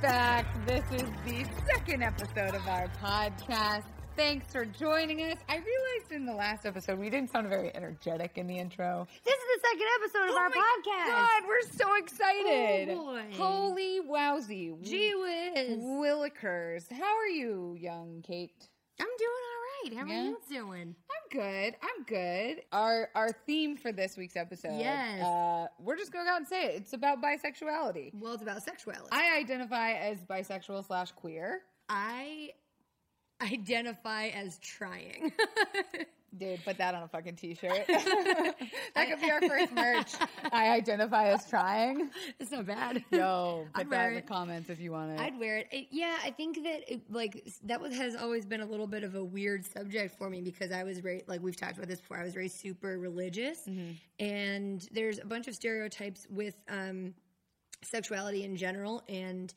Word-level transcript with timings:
back. 0.00 0.46
This 0.66 0.84
is 0.92 1.08
the 1.26 1.44
second 1.66 2.02
episode 2.02 2.54
of 2.54 2.66
our 2.68 2.88
podcast. 3.02 3.84
Thanks 4.16 4.52
for 4.52 4.64
joining 4.64 5.20
us. 5.22 5.38
I 5.48 5.54
realized 5.56 6.12
in 6.12 6.24
the 6.24 6.34
last 6.34 6.66
episode 6.66 6.98
we 6.98 7.10
didn't 7.10 7.30
sound 7.30 7.48
very 7.48 7.74
energetic 7.74 8.32
in 8.36 8.46
the 8.46 8.56
intro. 8.56 9.06
This 9.24 9.34
is 9.34 9.40
the 9.40 9.68
second 9.68 9.86
episode 10.00 10.28
of 10.30 10.34
oh 10.34 10.38
our 10.38 10.48
my 10.50 10.76
podcast. 10.86 11.10
God, 11.10 11.42
we're 11.48 11.70
so 11.72 11.96
excited. 11.96 12.88
Oh, 12.90 13.04
boy. 13.04 13.24
Holy 13.36 14.00
wowzy. 14.08 14.80
Gee 14.82 15.14
whiz. 15.14 15.78
Willikers. 15.78 16.90
How 16.92 17.16
are 17.16 17.28
you, 17.28 17.76
young 17.78 18.22
Kate? 18.26 18.68
I'm 19.00 19.06
doing 19.06 19.30
all 19.50 19.57
right. 19.84 19.94
How 19.96 20.06
Yeah? 20.06 20.20
are 20.20 20.24
you 20.24 20.38
doing? 20.50 20.94
I'm 21.10 21.38
good. 21.38 21.74
I'm 21.82 22.04
good. 22.04 22.62
Our 22.72 23.10
our 23.14 23.30
theme 23.46 23.76
for 23.76 23.92
this 23.92 24.16
week's 24.16 24.36
episode. 24.36 24.78
Yes. 24.78 25.22
Uh, 25.22 25.66
we're 25.80 25.96
just 25.96 26.12
going 26.12 26.24
to 26.24 26.28
go 26.28 26.34
out 26.34 26.38
and 26.40 26.48
say 26.48 26.64
it. 26.66 26.74
It's 26.76 26.92
about 26.92 27.22
bisexuality. 27.22 28.12
Well, 28.14 28.32
it's 28.34 28.42
about 28.42 28.62
sexuality. 28.62 29.08
I 29.12 29.36
identify 29.38 29.92
as 29.92 30.18
bisexual 30.24 30.86
slash 30.86 31.12
queer. 31.12 31.60
I 31.88 32.50
identify 33.42 34.28
as 34.28 34.58
trying. 34.58 35.32
Dude, 36.36 36.62
put 36.64 36.76
that 36.78 36.94
on 36.94 37.02
a 37.02 37.08
fucking 37.08 37.36
t-shirt. 37.36 37.86
that 37.88 38.54
could 39.08 39.20
be 39.20 39.30
our 39.30 39.40
first 39.40 39.72
merch. 39.72 40.12
I 40.52 40.70
identify 40.70 41.28
as 41.28 41.48
trying. 41.48 42.10
it's 42.38 42.50
not 42.50 42.66
bad. 42.66 43.02
Yo, 43.10 43.66
put 43.74 43.80
I'd 43.80 43.90
that 43.90 44.08
in 44.10 44.14
the 44.16 44.22
comments 44.22 44.68
if 44.68 44.78
you 44.78 44.92
want 44.92 45.12
it. 45.12 45.20
I'd 45.20 45.38
wear 45.38 45.56
it. 45.58 45.68
It- 45.72 45.88
Yeah, 45.90 46.16
I 46.22 46.30
think 46.30 46.62
that 46.64 46.92
it, 46.92 47.10
like 47.10 47.48
that 47.64 47.80
was, 47.80 47.96
has 47.96 48.14
always 48.14 48.44
been 48.44 48.60
a 48.60 48.66
little 48.66 48.86
bit 48.86 49.04
of 49.04 49.14
a 49.14 49.24
weird 49.24 49.64
subject 49.64 50.16
for 50.18 50.28
me 50.28 50.42
because 50.42 50.70
I 50.70 50.84
was 50.84 50.98
very 50.98 51.24
like 51.26 51.40
we've 51.42 51.56
talked 51.56 51.76
about 51.76 51.88
this 51.88 52.00
before. 52.00 52.18
I 52.18 52.24
was 52.24 52.34
very 52.34 52.48
super 52.48 52.98
religious, 52.98 53.66
and 54.20 54.86
there's 54.92 55.18
a 55.18 55.24
bunch 55.24 55.48
of 55.48 55.54
stereotypes 55.54 56.26
with 56.30 56.54
um, 56.68 57.14
sexuality 57.82 58.44
in 58.44 58.56
general 58.56 59.02
and 59.08 59.54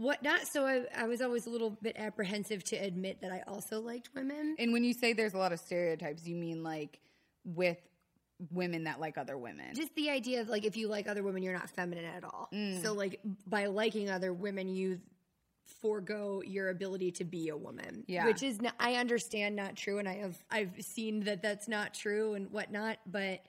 whatnot. 0.00 0.46
So 0.46 0.66
I, 0.66 0.84
I 0.96 1.06
was 1.06 1.20
always 1.20 1.46
a 1.46 1.50
little 1.50 1.70
bit 1.70 1.96
apprehensive 1.98 2.64
to 2.64 2.76
admit 2.76 3.20
that 3.20 3.30
I 3.30 3.42
also 3.46 3.80
liked 3.80 4.10
women. 4.14 4.56
and 4.58 4.72
when 4.72 4.82
you 4.84 4.94
say 4.94 5.12
there's 5.12 5.34
a 5.34 5.38
lot 5.38 5.52
of 5.52 5.60
stereotypes, 5.60 6.26
you 6.26 6.34
mean 6.34 6.62
like 6.62 6.98
with 7.44 7.78
women 8.50 8.84
that 8.84 9.00
like 9.00 9.18
other 9.18 9.36
women. 9.36 9.74
Just 9.74 9.94
the 9.94 10.10
idea 10.10 10.40
of 10.40 10.48
like 10.48 10.64
if 10.64 10.76
you 10.76 10.88
like 10.88 11.08
other 11.08 11.22
women, 11.22 11.42
you're 11.42 11.52
not 11.52 11.68
feminine 11.70 12.06
at 12.06 12.24
all. 12.24 12.48
Mm. 12.52 12.82
So 12.82 12.94
like 12.94 13.20
by 13.46 13.66
liking 13.66 14.10
other 14.10 14.32
women, 14.32 14.68
you 14.68 15.00
forego 15.80 16.42
your 16.44 16.70
ability 16.70 17.12
to 17.12 17.24
be 17.24 17.48
a 17.48 17.56
woman. 17.56 18.04
Yeah. 18.06 18.26
which 18.26 18.42
is 18.42 18.60
not, 18.60 18.74
I 18.80 18.94
understand 18.94 19.56
not 19.56 19.76
true, 19.76 19.98
and 19.98 20.08
I 20.08 20.16
have 20.16 20.36
I've 20.50 20.80
seen 20.80 21.20
that 21.24 21.42
that's 21.42 21.68
not 21.68 21.94
true 21.94 22.34
and 22.34 22.50
whatnot. 22.50 22.98
But 23.06 23.40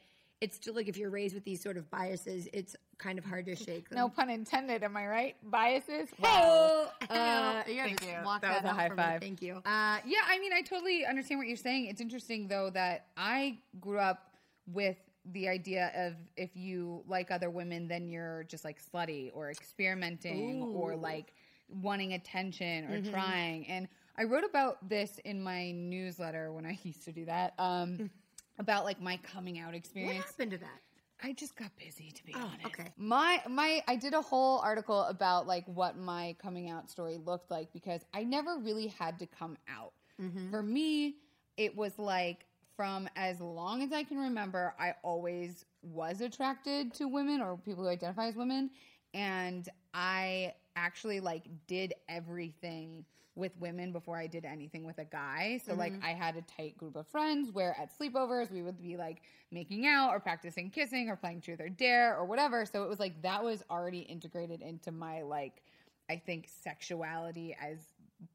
it's 0.41 0.58
still 0.58 0.73
like 0.73 0.88
if 0.88 0.97
you're 0.97 1.09
raised 1.09 1.36
with 1.36 1.45
these 1.45 1.61
sort 1.61 1.77
of 1.77 1.89
biases, 1.89 2.47
it's 2.52 2.75
kind 3.02 3.17
of 3.17 3.25
hard 3.25 3.45
to 3.47 3.55
shake 3.55 3.89
them. 3.89 3.97
no 3.97 4.07
pun 4.09 4.30
intended, 4.30 4.83
am 4.83 4.95
I 4.95 5.07
right? 5.07 5.35
Biases? 5.49 6.09
Oh, 6.23 6.91
Uh, 7.09 7.63
you 7.67 7.75
gotta 7.75 7.88
thank 7.88 7.99
just 7.99 8.11
you. 8.11 8.17
walk 8.23 8.41
That 8.41 8.61
was 8.63 8.71
a 8.71 8.73
high 8.73 8.88
for 8.89 8.95
me. 8.95 9.02
five. 9.03 9.21
Thank 9.21 9.41
you. 9.41 9.55
Uh, 9.66 9.97
yeah, 10.05 10.19
I 10.27 10.38
mean, 10.39 10.53
I 10.53 10.61
totally 10.61 11.05
understand 11.05 11.39
what 11.39 11.47
you're 11.47 11.58
saying. 11.58 11.88
It's 11.88 11.99
interesting 12.02 12.47
though 12.47 12.69
that 12.71 13.08
I 13.17 13.58
grew 13.80 13.97
up 13.99 14.35
with 14.71 14.97
the 15.33 15.47
idea 15.49 15.91
of 15.95 16.13
if 16.38 16.55
you 16.55 17.03
like 17.08 17.31
other 17.31 17.49
women, 17.49 17.88
then 17.88 18.08
you're 18.08 18.43
just 18.47 18.63
like 18.63 18.77
slutty 18.81 19.31
or 19.33 19.49
experimenting 19.52 20.61
or 20.63 20.91
Ooh. 20.91 20.95
Mm-hmm. 20.95 21.03
like 21.03 21.33
wanting 21.81 22.13
attention 22.13 22.86
or 22.91 23.02
trying. 23.11 23.67
And 23.67 23.88
I 24.17 24.23
wrote 24.25 24.43
about 24.43 24.88
this 24.89 25.19
in 25.25 25.41
my 25.41 25.71
newsletter 25.71 26.52
when 26.52 26.65
I 26.65 26.77
used 26.83 27.03
to 27.05 27.11
do 27.11 27.25
that. 27.25 27.53
Um, 27.58 28.09
about 28.59 28.83
like 28.86 29.02
my 29.02 29.17
coming 29.17 29.58
out 29.59 29.73
experience. 29.73 30.17
What 30.17 30.25
happened 30.25 30.52
to 30.52 30.58
that? 30.59 30.81
I 31.23 31.33
just 31.33 31.55
got 31.55 31.69
busy 31.77 32.11
to 32.11 32.25
be 32.25 32.33
Oh, 32.36 32.39
honest. 32.53 32.66
okay. 32.67 32.91
My 32.97 33.41
my 33.47 33.83
I 33.88 33.95
did 33.95 34.14
a 34.14 34.22
whole 34.22 34.59
article 34.59 35.03
about 35.03 35.47
like 35.47 35.66
what 35.67 35.97
my 35.97 36.36
coming 36.41 36.69
out 36.69 36.89
story 36.89 37.17
looked 37.23 37.52
like 37.52 37.71
because 37.73 38.02
I 38.14 38.23
never 38.23 38.58
really 38.58 38.87
had 38.87 39.20
to 39.20 39.26
come 39.27 39.58
out. 39.70 39.93
Mm-hmm. 40.21 40.49
For 40.49 40.61
me, 40.64 41.15
it 41.58 41.76
was 41.76 41.98
like 41.99 42.45
from 42.76 43.08
as 43.15 43.39
long 43.39 43.83
as 43.83 43.92
I 43.92 44.04
can 44.04 44.17
remember, 44.17 44.73
I 44.80 44.95
always 45.04 45.65
was 45.83 46.21
attracted 46.21 46.93
to 46.95 47.08
women 47.08 47.42
or 47.42 47.58
people 47.58 47.83
who 47.83 47.89
identify 47.89 48.27
as 48.27 48.36
women 48.36 48.71
and 49.14 49.67
I 49.93 50.53
actually 50.76 51.20
like 51.20 51.43
did 51.67 51.93
everything 52.08 53.05
with 53.36 53.52
women 53.59 53.92
before 53.92 54.17
I 54.17 54.27
did 54.27 54.45
anything 54.45 54.86
with 54.86 54.97
a 54.99 55.05
guy. 55.05 55.59
So 55.65 55.73
like 55.73 55.93
Mm-hmm. 55.93 56.03
I 56.03 56.09
had 56.09 56.36
a 56.36 56.42
tight 56.42 56.77
group 56.77 56.95
of 56.95 57.08
friends 57.08 57.52
where 57.52 57.75
at 57.80 57.97
sleepovers 57.97 58.52
we 58.52 58.61
would 58.61 58.81
be 58.81 58.97
like 58.97 59.21
making 59.52 59.87
out 59.87 60.11
or 60.11 60.19
practicing 60.19 60.69
kissing 60.69 61.09
or 61.09 61.15
playing 61.15 61.41
truth 61.41 61.59
or 61.61 61.70
dare 61.70 62.15
or 62.17 62.25
whatever. 62.25 62.65
So 62.65 62.83
it 62.83 62.89
was 62.89 62.99
like 62.99 63.21
that 63.21 63.43
was 63.43 63.64
already 63.70 63.99
integrated 63.99 64.61
into 64.61 64.91
my 64.91 65.21
like 65.21 65.61
I 66.09 66.17
think 66.17 66.49
sexuality 66.64 67.55
as 67.61 67.77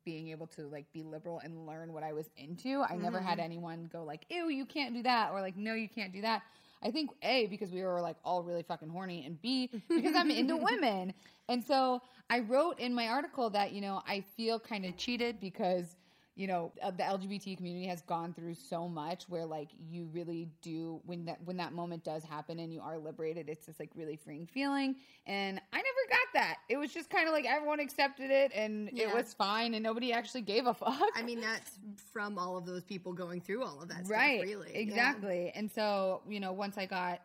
being 0.04 0.28
able 0.28 0.46
to 0.48 0.62
like 0.68 0.90
be 0.92 1.02
liberal 1.02 1.40
and 1.44 1.66
learn 1.66 1.92
what 1.92 2.02
I 2.02 2.12
was 2.12 2.28
into. 2.36 2.82
I 2.82 2.96
never 2.96 3.20
had 3.20 3.38
anyone 3.38 3.88
go 3.92 4.02
like, 4.04 4.24
"Ew, 4.30 4.48
you 4.48 4.64
can't 4.66 4.94
do 4.94 5.02
that," 5.04 5.30
or 5.32 5.40
like, 5.40 5.56
"No, 5.56 5.74
you 5.74 5.88
can't 5.88 6.12
do 6.12 6.22
that." 6.22 6.42
I 6.82 6.90
think 6.90 7.10
A 7.22 7.46
because 7.46 7.70
we 7.70 7.82
were 7.82 8.00
like 8.00 8.16
all 8.24 8.42
really 8.42 8.62
fucking 8.62 8.88
horny 8.88 9.24
and 9.24 9.40
B 9.40 9.70
because 9.88 10.14
I'm 10.14 10.30
into 10.30 10.56
women. 10.56 11.14
And 11.48 11.62
so 11.62 12.02
I 12.30 12.40
wrote 12.40 12.78
in 12.78 12.94
my 12.94 13.08
article 13.08 13.50
that, 13.50 13.72
you 13.72 13.80
know, 13.80 14.02
I 14.06 14.24
feel 14.36 14.58
kind 14.58 14.84
of 14.84 14.96
cheated 14.96 15.40
because 15.40 15.96
you 16.36 16.46
know 16.46 16.70
uh, 16.82 16.90
the 16.90 17.02
lgbt 17.02 17.56
community 17.56 17.86
has 17.86 18.02
gone 18.02 18.32
through 18.34 18.54
so 18.54 18.86
much 18.88 19.24
where 19.28 19.46
like 19.46 19.70
you 19.90 20.04
really 20.12 20.48
do 20.60 21.00
when 21.06 21.24
that 21.24 21.38
when 21.44 21.56
that 21.56 21.72
moment 21.72 22.04
does 22.04 22.22
happen 22.24 22.58
and 22.58 22.72
you 22.72 22.80
are 22.80 22.98
liberated 22.98 23.48
it's 23.48 23.66
this 23.66 23.80
like 23.80 23.90
really 23.94 24.16
freeing 24.16 24.46
feeling. 24.46 24.94
And 25.26 25.60
i 25.72 25.76
never 25.76 25.86
got 26.10 26.32
that. 26.34 26.56
It 26.68 26.76
was 26.76 26.92
just 26.92 27.08
kind 27.10 27.26
of 27.26 27.32
like 27.32 27.46
everyone 27.46 27.80
accepted 27.80 28.30
it 28.30 28.52
and 28.54 28.90
it 28.92 29.12
was 29.12 29.32
fine 29.34 29.74
and 29.74 29.82
nobody 29.82 30.12
actually 30.12 30.42
gave 30.42 30.66
a 30.66 30.74
fuck. 30.84 31.00
I 31.16 31.22
mean, 31.22 31.40
that's 31.40 31.78
from 32.12 32.38
all 32.38 32.56
of 32.56 32.66
those 32.66 32.84
people 32.84 33.12
going 33.12 33.40
through 33.40 33.64
all 33.64 33.80
of 33.82 33.88
that 33.88 34.06
stuff. 34.06 34.10
right. 34.10 34.42
Really, 34.42 34.72
Yeah. 34.74 34.78
exactly. 34.80 35.52
And 35.54 35.70
so 35.70 36.20
you 36.28 36.38
know 36.40 36.52
once 36.52 36.76
i 36.78 36.84
got 36.86 37.22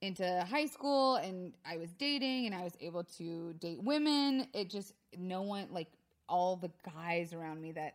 into 0.00 0.44
high 0.48 0.66
school 0.66 1.16
and 1.16 1.52
i 1.66 1.76
was 1.76 1.92
dating 1.94 2.46
and 2.46 2.54
i 2.54 2.62
was 2.62 2.76
able 2.80 3.02
to 3.02 3.52
date 3.54 3.82
women 3.82 4.46
it 4.54 4.70
just 4.70 4.92
no 5.16 5.42
one 5.42 5.66
like 5.72 5.88
all 6.28 6.54
the 6.56 6.70
guys 6.94 7.32
around 7.32 7.60
me 7.60 7.72
that 7.72 7.94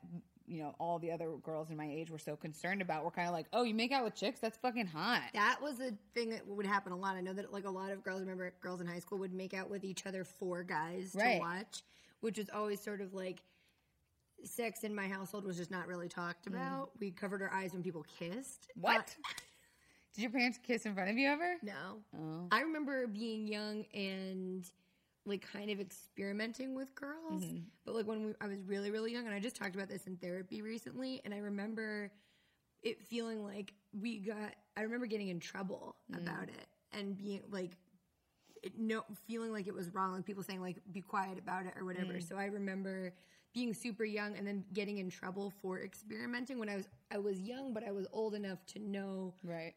you 0.53 0.61
know 0.61 0.75
all 0.79 0.99
the 0.99 1.11
other 1.11 1.31
girls 1.43 1.69
in 1.71 1.77
my 1.77 1.89
age 1.89 2.09
were 2.11 2.19
so 2.19 2.35
concerned 2.35 2.81
about 2.81 3.03
were 3.03 3.11
kind 3.11 3.27
of 3.27 3.33
like 3.33 3.47
oh 3.53 3.63
you 3.63 3.73
make 3.73 3.91
out 3.91 4.03
with 4.03 4.13
chicks 4.15 4.39
that's 4.39 4.57
fucking 4.57 4.85
hot 4.87 5.23
That 5.33 5.59
was 5.61 5.79
a 5.79 5.91
thing 6.13 6.29
that 6.29 6.45
would 6.47 6.65
happen 6.65 6.91
a 6.93 6.97
lot. 6.97 7.15
I 7.15 7.21
know 7.21 7.33
that 7.33 7.51
like 7.51 7.65
a 7.65 7.69
lot 7.69 7.91
of 7.91 8.03
girls 8.03 8.21
remember 8.21 8.53
girls 8.61 8.79
in 8.81 8.87
high 8.87 8.99
school 8.99 9.17
would 9.19 9.33
make 9.33 9.53
out 9.53 9.69
with 9.69 9.83
each 9.83 10.05
other 10.05 10.23
for 10.23 10.63
guys 10.63 11.15
Right. 11.17 11.35
to 11.35 11.39
watch, 11.39 11.81
which 12.21 12.37
was 12.37 12.49
always 12.49 12.79
sort 12.81 13.01
of 13.01 13.13
like 13.13 13.41
sex 14.43 14.83
in 14.83 14.93
my 14.93 15.07
household 15.07 15.45
was 15.45 15.57
just 15.57 15.71
not 15.71 15.87
really 15.87 16.09
talked 16.09 16.47
about. 16.47 16.89
We 16.99 17.11
covered 17.11 17.41
our 17.41 17.51
eyes 17.53 17.71
when 17.73 17.81
people 17.81 18.05
kissed. 18.19 18.67
Mm. 18.77 18.81
what 18.83 18.97
Uh, 18.97 19.33
did 20.13 20.21
your 20.23 20.31
parents 20.31 20.59
kiss 20.61 20.85
in 20.85 20.93
front 20.93 21.09
of 21.09 21.17
you 21.17 21.27
ever 21.27 21.55
no. 21.63 21.97
oh 22.15 22.47
I 22.51 22.61
remember 22.61 23.07
being 23.07 23.47
young 23.47 23.85
and 23.93 24.69
like 25.25 25.45
kind 25.51 25.69
of 25.69 25.79
experimenting 25.79 26.75
with 26.75 26.93
girls. 26.95 27.43
Mm-hmm. 27.43 27.57
But 27.85 27.95
like 27.95 28.07
when 28.07 28.25
we, 28.25 28.33
I 28.41 28.47
was 28.47 28.59
really, 28.65 28.91
really 28.91 29.11
young, 29.13 29.25
and 29.25 29.33
I 29.33 29.39
just 29.39 29.55
talked 29.55 29.75
about 29.75 29.89
this 29.89 30.07
in 30.07 30.17
therapy 30.17 30.61
recently, 30.61 31.21
and 31.25 31.33
I 31.33 31.37
remember 31.37 32.11
it 32.81 33.01
feeling 33.01 33.43
like 33.43 33.73
we 33.97 34.19
got, 34.19 34.53
I 34.75 34.81
remember 34.81 35.05
getting 35.05 35.29
in 35.29 35.39
trouble 35.39 35.95
Mm. 36.11 36.21
about 36.21 36.49
it 36.49 36.67
and 36.91 37.17
being 37.17 37.41
like, 37.49 37.71
it, 38.61 38.77
no, 38.77 39.03
feeling 39.27 39.51
like 39.51 39.67
it 39.67 39.73
was 39.73 39.93
wrong, 39.93 40.13
like 40.13 40.25
people 40.25 40.43
saying 40.43 40.61
like 40.61 40.77
be 40.91 41.01
quiet 41.01 41.37
about 41.37 41.65
it 41.65 41.73
or 41.77 41.85
whatever. 41.85 42.13
Mm. 42.13 42.27
So 42.27 42.37
I 42.37 42.45
remember 42.45 43.13
being 43.53 43.73
super 43.73 44.03
young 44.03 44.35
and 44.37 44.45
then 44.47 44.63
getting 44.73 44.97
in 44.97 45.09
trouble 45.09 45.53
for 45.61 45.81
experimenting 45.81 46.59
when 46.59 46.69
I 46.69 46.75
was 46.77 46.87
I 47.11 47.17
was 47.19 47.39
young, 47.39 47.73
but 47.73 47.83
I 47.83 47.91
was 47.91 48.07
old 48.11 48.33
enough 48.33 48.65
to 48.67 48.79
know 48.79 49.33
right 49.43 49.75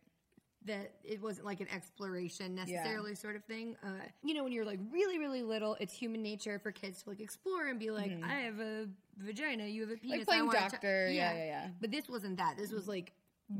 that 0.67 0.93
it 1.05 1.23
wasn't 1.23 1.47
like 1.47 1.61
an 1.61 1.69
exploration 1.75 2.55
necessarily 2.55 3.15
sort 3.15 3.37
of 3.37 3.45
thing. 3.45 3.77
Uh, 3.85 3.89
you 4.23 4.35
know, 4.35 4.43
when 4.45 4.53
you're 4.53 4.65
like 4.65 4.81
really, 4.93 5.19
really 5.19 5.43
little, 5.43 5.77
it's 5.81 5.93
human 5.95 6.23
nature 6.23 6.59
for 6.59 6.73
kids 6.73 7.03
to 7.03 7.11
like 7.11 7.21
explore 7.21 7.67
and 7.69 7.79
be 7.79 7.91
like, 7.91 8.13
I 8.25 8.35
have 8.41 8.59
a 8.61 8.87
vagina, 9.19 9.65
you 9.67 9.83
have 9.83 9.91
a 9.91 9.97
penis. 9.97 10.23
I 10.23 10.25
playing 10.25 10.47
wanna 10.47 10.59
ch-" 10.59 10.73
doctor, 10.73 11.09
yeah, 11.11 11.33
yeah, 11.35 11.45
yeah. 11.45 11.69
But 11.81 11.91
this 11.91 12.09
wasn't 12.09 12.37
that. 12.39 12.57
This 12.59 12.73
was 12.73 12.87
like 12.89 13.13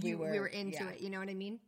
We 0.03 0.11
you, 0.11 0.19
we, 0.19 0.25
were- 0.27 0.41
were, 0.41 0.47
into 0.49 0.83
yeah. 0.85 0.91
it. 0.91 1.01
You 1.01 1.11
know 1.11 1.19
what 1.21 1.29
I 1.29 1.35
mean? 1.35 1.59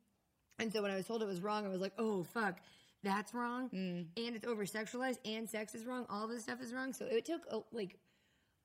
And 0.58 0.72
so 0.72 0.82
when 0.82 0.90
I 0.90 0.96
was 0.96 1.06
told 1.06 1.22
it 1.22 1.26
was 1.26 1.40
wrong, 1.40 1.64
I 1.64 1.68
was 1.68 1.80
like, 1.80 1.92
oh 1.98 2.24
fuck. 2.24 2.56
That's 3.04 3.32
wrong, 3.32 3.68
Mm. 3.70 4.06
and 4.16 4.34
it's 4.34 4.44
over 4.44 4.64
sexualized, 4.66 5.18
and 5.24 5.48
sex 5.48 5.72
is 5.76 5.86
wrong. 5.86 6.04
All 6.10 6.26
this 6.26 6.42
stuff 6.42 6.60
is 6.60 6.74
wrong. 6.74 6.92
So 6.92 7.06
it 7.06 7.24
took 7.24 7.42
a, 7.52 7.60
like 7.70 7.96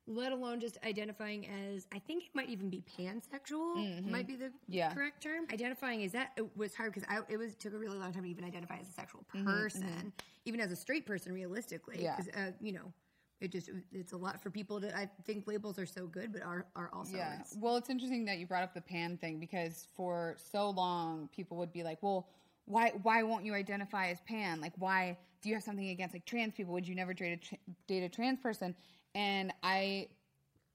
let 0.08 0.32
alone 0.32 0.60
just 0.60 0.78
identifying 0.86 1.48
as 1.48 1.88
I 1.94 2.00
think 2.00 2.26
it 2.26 2.36
might 2.36 2.50
even 2.50 2.70
be 2.70 2.82
pansexual 2.82 3.88
might 4.06 4.28
be 4.28 4.36
the 4.36 4.46
Mm-hmm. 4.46 4.74
Yeah. 4.74 4.94
correct 4.94 5.24
term. 5.24 5.46
Identifying 5.52 6.04
as 6.04 6.12
that 6.12 6.32
it 6.38 6.56
was 6.58 6.76
hard 6.76 6.94
because 6.94 7.08
I 7.10 7.22
it 7.30 7.38
was 7.38 7.56
took 7.56 7.74
a 7.74 7.78
really 7.78 7.98
long 7.98 8.12
time 8.12 8.24
to 8.24 8.30
even 8.30 8.44
identify 8.44 8.78
as 8.78 8.90
a 8.90 8.92
sexual 8.92 9.24
Mm-hmm, 9.36 9.50
person, 9.54 10.12
even 10.46 10.60
as 10.60 10.72
a 10.72 10.76
straight 10.76 11.06
person 11.06 11.34
realistically. 11.34 11.98
Yeah. 12.02 12.16
'Cause, 12.16 12.28
uh, 12.30 12.52
you 12.62 12.74
know, 12.74 12.92
it 13.40 13.52
just 13.52 13.70
it's 13.92 14.14
a 14.14 14.18
lot 14.18 14.42
for 14.42 14.50
people 14.50 14.80
to. 14.82 14.96
I 14.96 15.10
think 15.26 15.48
labels 15.48 15.80
are 15.80 15.86
so 15.86 16.06
good, 16.08 16.32
but 16.34 16.42
are 16.42 16.68
are 16.76 16.90
also 16.94 17.18
Yeah. 17.18 17.44
Well, 17.56 17.76
it's 17.78 17.90
interesting 17.90 18.26
that 18.26 18.38
you 18.38 18.48
brought 18.48 18.64
up 18.64 18.74
the 18.74 18.82
pan 18.82 19.18
thing 19.18 19.40
because 19.40 19.88
for 19.96 20.36
so 20.38 20.70
long 20.70 21.28
people 21.30 21.58
would 21.58 21.72
be 21.74 21.84
like, 21.84 22.02
well, 22.02 22.28
why 22.66 22.92
why 23.02 23.24
won't 23.24 23.46
you 23.46 23.54
identify 23.54 24.08
as 24.10 24.22
pan? 24.22 24.62
Like 24.62 24.74
why 24.78 25.18
do 25.42 25.50
you 25.50 25.56
have 25.56 25.64
something 25.64 25.90
against 25.90 26.14
like 26.16 26.26
trans 26.26 26.54
people? 26.54 26.74
Would 26.74 26.88
you 26.88 26.96
never 26.96 27.14
date 27.14 27.52
a 27.52 27.58
date 27.88 28.04
a 28.04 28.10
trans 28.10 28.40
person? 28.40 28.76
And 29.16 29.54
I, 29.62 30.08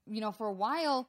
you 0.07 0.21
know, 0.21 0.33
for 0.33 0.47
a 0.47 0.53
while, 0.53 1.09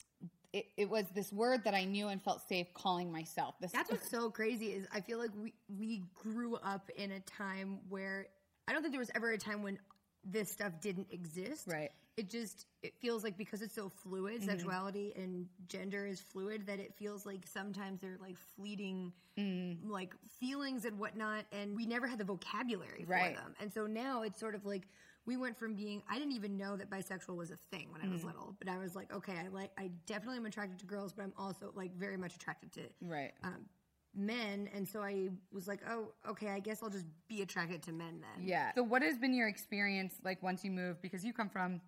it, 0.51 0.65
it 0.77 0.89
was 0.89 1.05
this 1.13 1.31
word 1.31 1.63
that 1.65 1.73
I 1.75 1.85
knew 1.85 2.07
and 2.07 2.21
felt 2.21 2.41
safe 2.47 2.67
calling 2.73 3.11
myself. 3.11 3.55
This 3.61 3.71
That's 3.71 3.91
what's 3.91 4.09
so 4.09 4.29
crazy 4.31 4.67
is 4.67 4.87
I 4.93 5.01
feel 5.01 5.19
like 5.19 5.31
we 5.37 5.53
we 5.77 6.03
grew 6.15 6.55
up 6.55 6.89
in 6.95 7.11
a 7.11 7.19
time 7.21 7.79
where 7.89 8.27
I 8.67 8.73
don't 8.73 8.81
think 8.81 8.93
there 8.93 8.99
was 8.99 9.11
ever 9.15 9.31
a 9.31 9.37
time 9.37 9.61
when 9.61 9.77
this 10.25 10.51
stuff 10.51 10.73
didn't 10.81 11.07
exist. 11.11 11.67
Right. 11.67 11.91
It 12.17 12.29
just 12.29 12.65
it 12.81 12.93
feels 12.99 13.23
like 13.23 13.37
because 13.37 13.61
it's 13.61 13.75
so 13.75 13.89
fluid, 13.89 14.37
Mm-hmm. 14.41 14.49
sexuality 14.49 15.13
and 15.15 15.47
gender 15.67 16.05
is 16.07 16.19
fluid 16.19 16.65
that 16.65 16.79
it 16.79 16.93
feels 16.95 17.25
like 17.25 17.45
sometimes 17.47 18.01
they're 18.01 18.17
like 18.19 18.37
fleeting 18.55 19.13
Mm. 19.37 19.77
like 19.87 20.13
feelings 20.41 20.83
and 20.83 20.99
whatnot 20.99 21.45
and 21.53 21.73
we 21.73 21.85
never 21.85 22.07
had 22.07 22.17
the 22.17 22.25
vocabulary 22.25 23.05
for 23.05 23.13
them. 23.13 23.55
And 23.61 23.71
so 23.71 23.87
now 23.87 24.23
it's 24.23 24.37
sort 24.37 24.53
of 24.53 24.65
like 24.65 24.85
we 25.29 25.37
went 25.37 25.55
from 25.55 25.75
being 25.75 26.01
I 26.09 26.17
didn't 26.17 26.33
even 26.33 26.57
know 26.57 26.75
that 26.75 26.89
bisexual 26.89 27.35
was 27.35 27.51
a 27.51 27.57
thing 27.69 27.91
when 27.91 28.01
I 28.01 28.05
Mm. 28.05 28.13
was 28.13 28.23
little, 28.23 28.55
but 28.57 28.67
I 28.67 28.79
was 28.79 28.95
like, 28.95 29.13
okay, 29.13 29.33
I 29.33 29.47
like 29.49 29.69
I 29.77 29.91
definitely 30.07 30.37
am 30.37 30.47
attracted 30.47 30.79
to 30.79 30.87
girls, 30.87 31.13
but 31.13 31.21
I'm 31.21 31.33
also 31.37 31.71
like 31.75 31.93
very 31.95 32.17
much 32.17 32.35
attracted 32.35 32.71
to 32.73 32.81
right. 33.01 33.31
um, 33.43 33.69
men, 34.15 34.67
and 34.73 34.87
so 34.87 35.03
I 35.03 35.29
was 35.51 35.67
like, 35.67 35.81
oh, 35.87 36.13
okay, 36.27 36.49
I 36.49 36.59
guess 36.59 36.81
I'll 36.81 36.89
just 36.89 37.05
be 37.27 37.43
attracted 37.43 37.83
to 37.83 37.91
men 37.91 38.21
then. 38.21 38.47
Yeah. 38.47 38.73
So, 38.73 38.81
what 38.81 39.03
has 39.03 39.19
been 39.19 39.35
your 39.35 39.47
experience 39.47 40.15
like 40.23 40.41
once 40.41 40.65
you 40.65 40.71
moved? 40.71 40.99
Because 41.03 41.23
you 41.23 41.31
come 41.31 41.47
from 41.47 41.79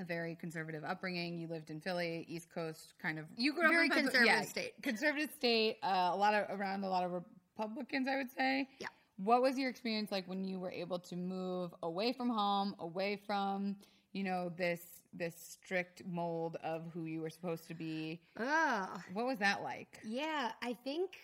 a 0.00 0.04
very 0.04 0.34
conservative 0.34 0.82
upbringing. 0.82 1.38
You 1.38 1.48
lived 1.48 1.68
in 1.68 1.82
Philly, 1.82 2.24
East 2.28 2.48
Coast, 2.50 2.94
kind 2.98 3.18
of. 3.18 3.26
You 3.36 3.52
grew 3.52 3.66
up 3.66 3.84
in 3.84 3.90
conservative 3.90 4.26
yeah, 4.26 4.40
state. 4.40 4.72
Conservative 4.82 5.30
state. 5.30 5.76
Uh, 5.82 6.12
a 6.14 6.16
lot 6.16 6.32
of 6.32 6.58
around 6.58 6.82
a 6.82 6.88
lot 6.88 7.04
of 7.04 7.12
Republicans, 7.12 8.08
I 8.08 8.16
would 8.16 8.30
say. 8.30 8.68
Yeah. 8.78 8.88
What 9.16 9.40
was 9.42 9.58
your 9.58 9.70
experience 9.70 10.12
like 10.12 10.28
when 10.28 10.44
you 10.44 10.58
were 10.58 10.70
able 10.70 10.98
to 11.00 11.16
move 11.16 11.74
away 11.82 12.12
from 12.12 12.28
home, 12.28 12.74
away 12.78 13.16
from 13.26 13.76
you 14.12 14.24
know 14.24 14.52
this 14.56 14.80
this 15.14 15.34
strict 15.36 16.02
mold 16.06 16.56
of 16.62 16.82
who 16.92 17.04
you 17.06 17.20
were 17.22 17.30
supposed 17.30 17.66
to 17.68 17.74
be? 17.74 18.20
Ugh. 18.38 19.00
What 19.14 19.26
was 19.26 19.38
that 19.38 19.62
like? 19.62 19.98
Yeah, 20.04 20.52
I 20.62 20.74
think 20.84 21.16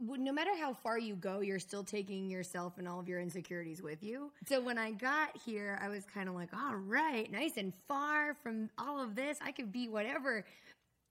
no 0.00 0.32
matter 0.32 0.50
how 0.58 0.72
far 0.74 0.98
you 0.98 1.14
go, 1.14 1.40
you're 1.40 1.58
still 1.58 1.84
taking 1.84 2.28
yourself 2.28 2.78
and 2.78 2.88
all 2.88 2.98
of 2.98 3.08
your 3.08 3.20
insecurities 3.20 3.80
with 3.80 4.02
you. 4.02 4.32
So 4.48 4.60
when 4.60 4.76
I 4.76 4.90
got 4.90 5.36
here, 5.46 5.78
I 5.82 5.88
was 5.88 6.04
kind 6.04 6.28
of 6.28 6.34
like, 6.34 6.48
all 6.52 6.74
right, 6.74 7.30
nice 7.30 7.56
and 7.56 7.72
far 7.86 8.34
from 8.42 8.68
all 8.76 9.00
of 9.00 9.14
this. 9.14 9.38
I 9.42 9.52
could 9.52 9.70
be 9.70 9.88
whatever. 9.88 10.44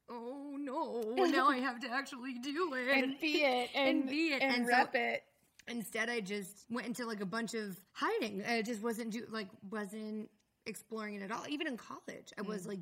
Oh 0.09 0.57
no, 0.59 1.01
now 1.27 1.47
I 1.49 1.57
have 1.59 1.79
to 1.81 1.89
actually 1.91 2.33
do 2.39 2.73
it. 2.73 2.87
And 2.89 3.19
be 3.19 3.37
it 3.43 3.69
and, 3.75 3.99
And 4.01 4.09
be 4.09 4.33
it. 4.33 4.41
and, 4.41 4.55
And 4.55 4.65
so- 4.65 4.71
rep 4.71 4.95
it. 4.95 5.23
Instead, 5.67 6.09
I 6.09 6.19
just 6.19 6.65
went 6.69 6.87
into 6.87 7.05
like 7.05 7.21
a 7.21 7.25
bunch 7.25 7.53
of 7.53 7.79
hiding. 7.91 8.43
I 8.47 8.61
just 8.61 8.81
wasn't 8.81 9.11
do 9.11 9.25
like 9.31 9.47
wasn't 9.69 10.29
exploring 10.65 11.15
it 11.15 11.21
at 11.21 11.31
all. 11.31 11.45
Even 11.47 11.67
in 11.67 11.77
college, 11.77 12.33
I 12.37 12.41
was 12.41 12.63
mm. 12.63 12.69
like 12.69 12.79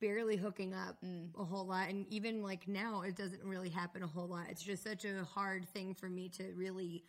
barely 0.00 0.36
hooking 0.36 0.74
up 0.74 0.96
mm. 1.04 1.28
a 1.38 1.44
whole 1.44 1.66
lot, 1.66 1.88
and 1.88 2.06
even 2.08 2.42
like 2.42 2.66
now, 2.68 3.02
it 3.02 3.16
doesn't 3.16 3.42
really 3.44 3.68
happen 3.68 4.02
a 4.02 4.06
whole 4.06 4.26
lot. 4.28 4.46
It's 4.50 4.62
just 4.62 4.84
such 4.84 5.04
a 5.04 5.24
hard 5.24 5.68
thing 5.68 5.94
for 5.94 6.08
me 6.08 6.28
to 6.30 6.52
really. 6.54 7.04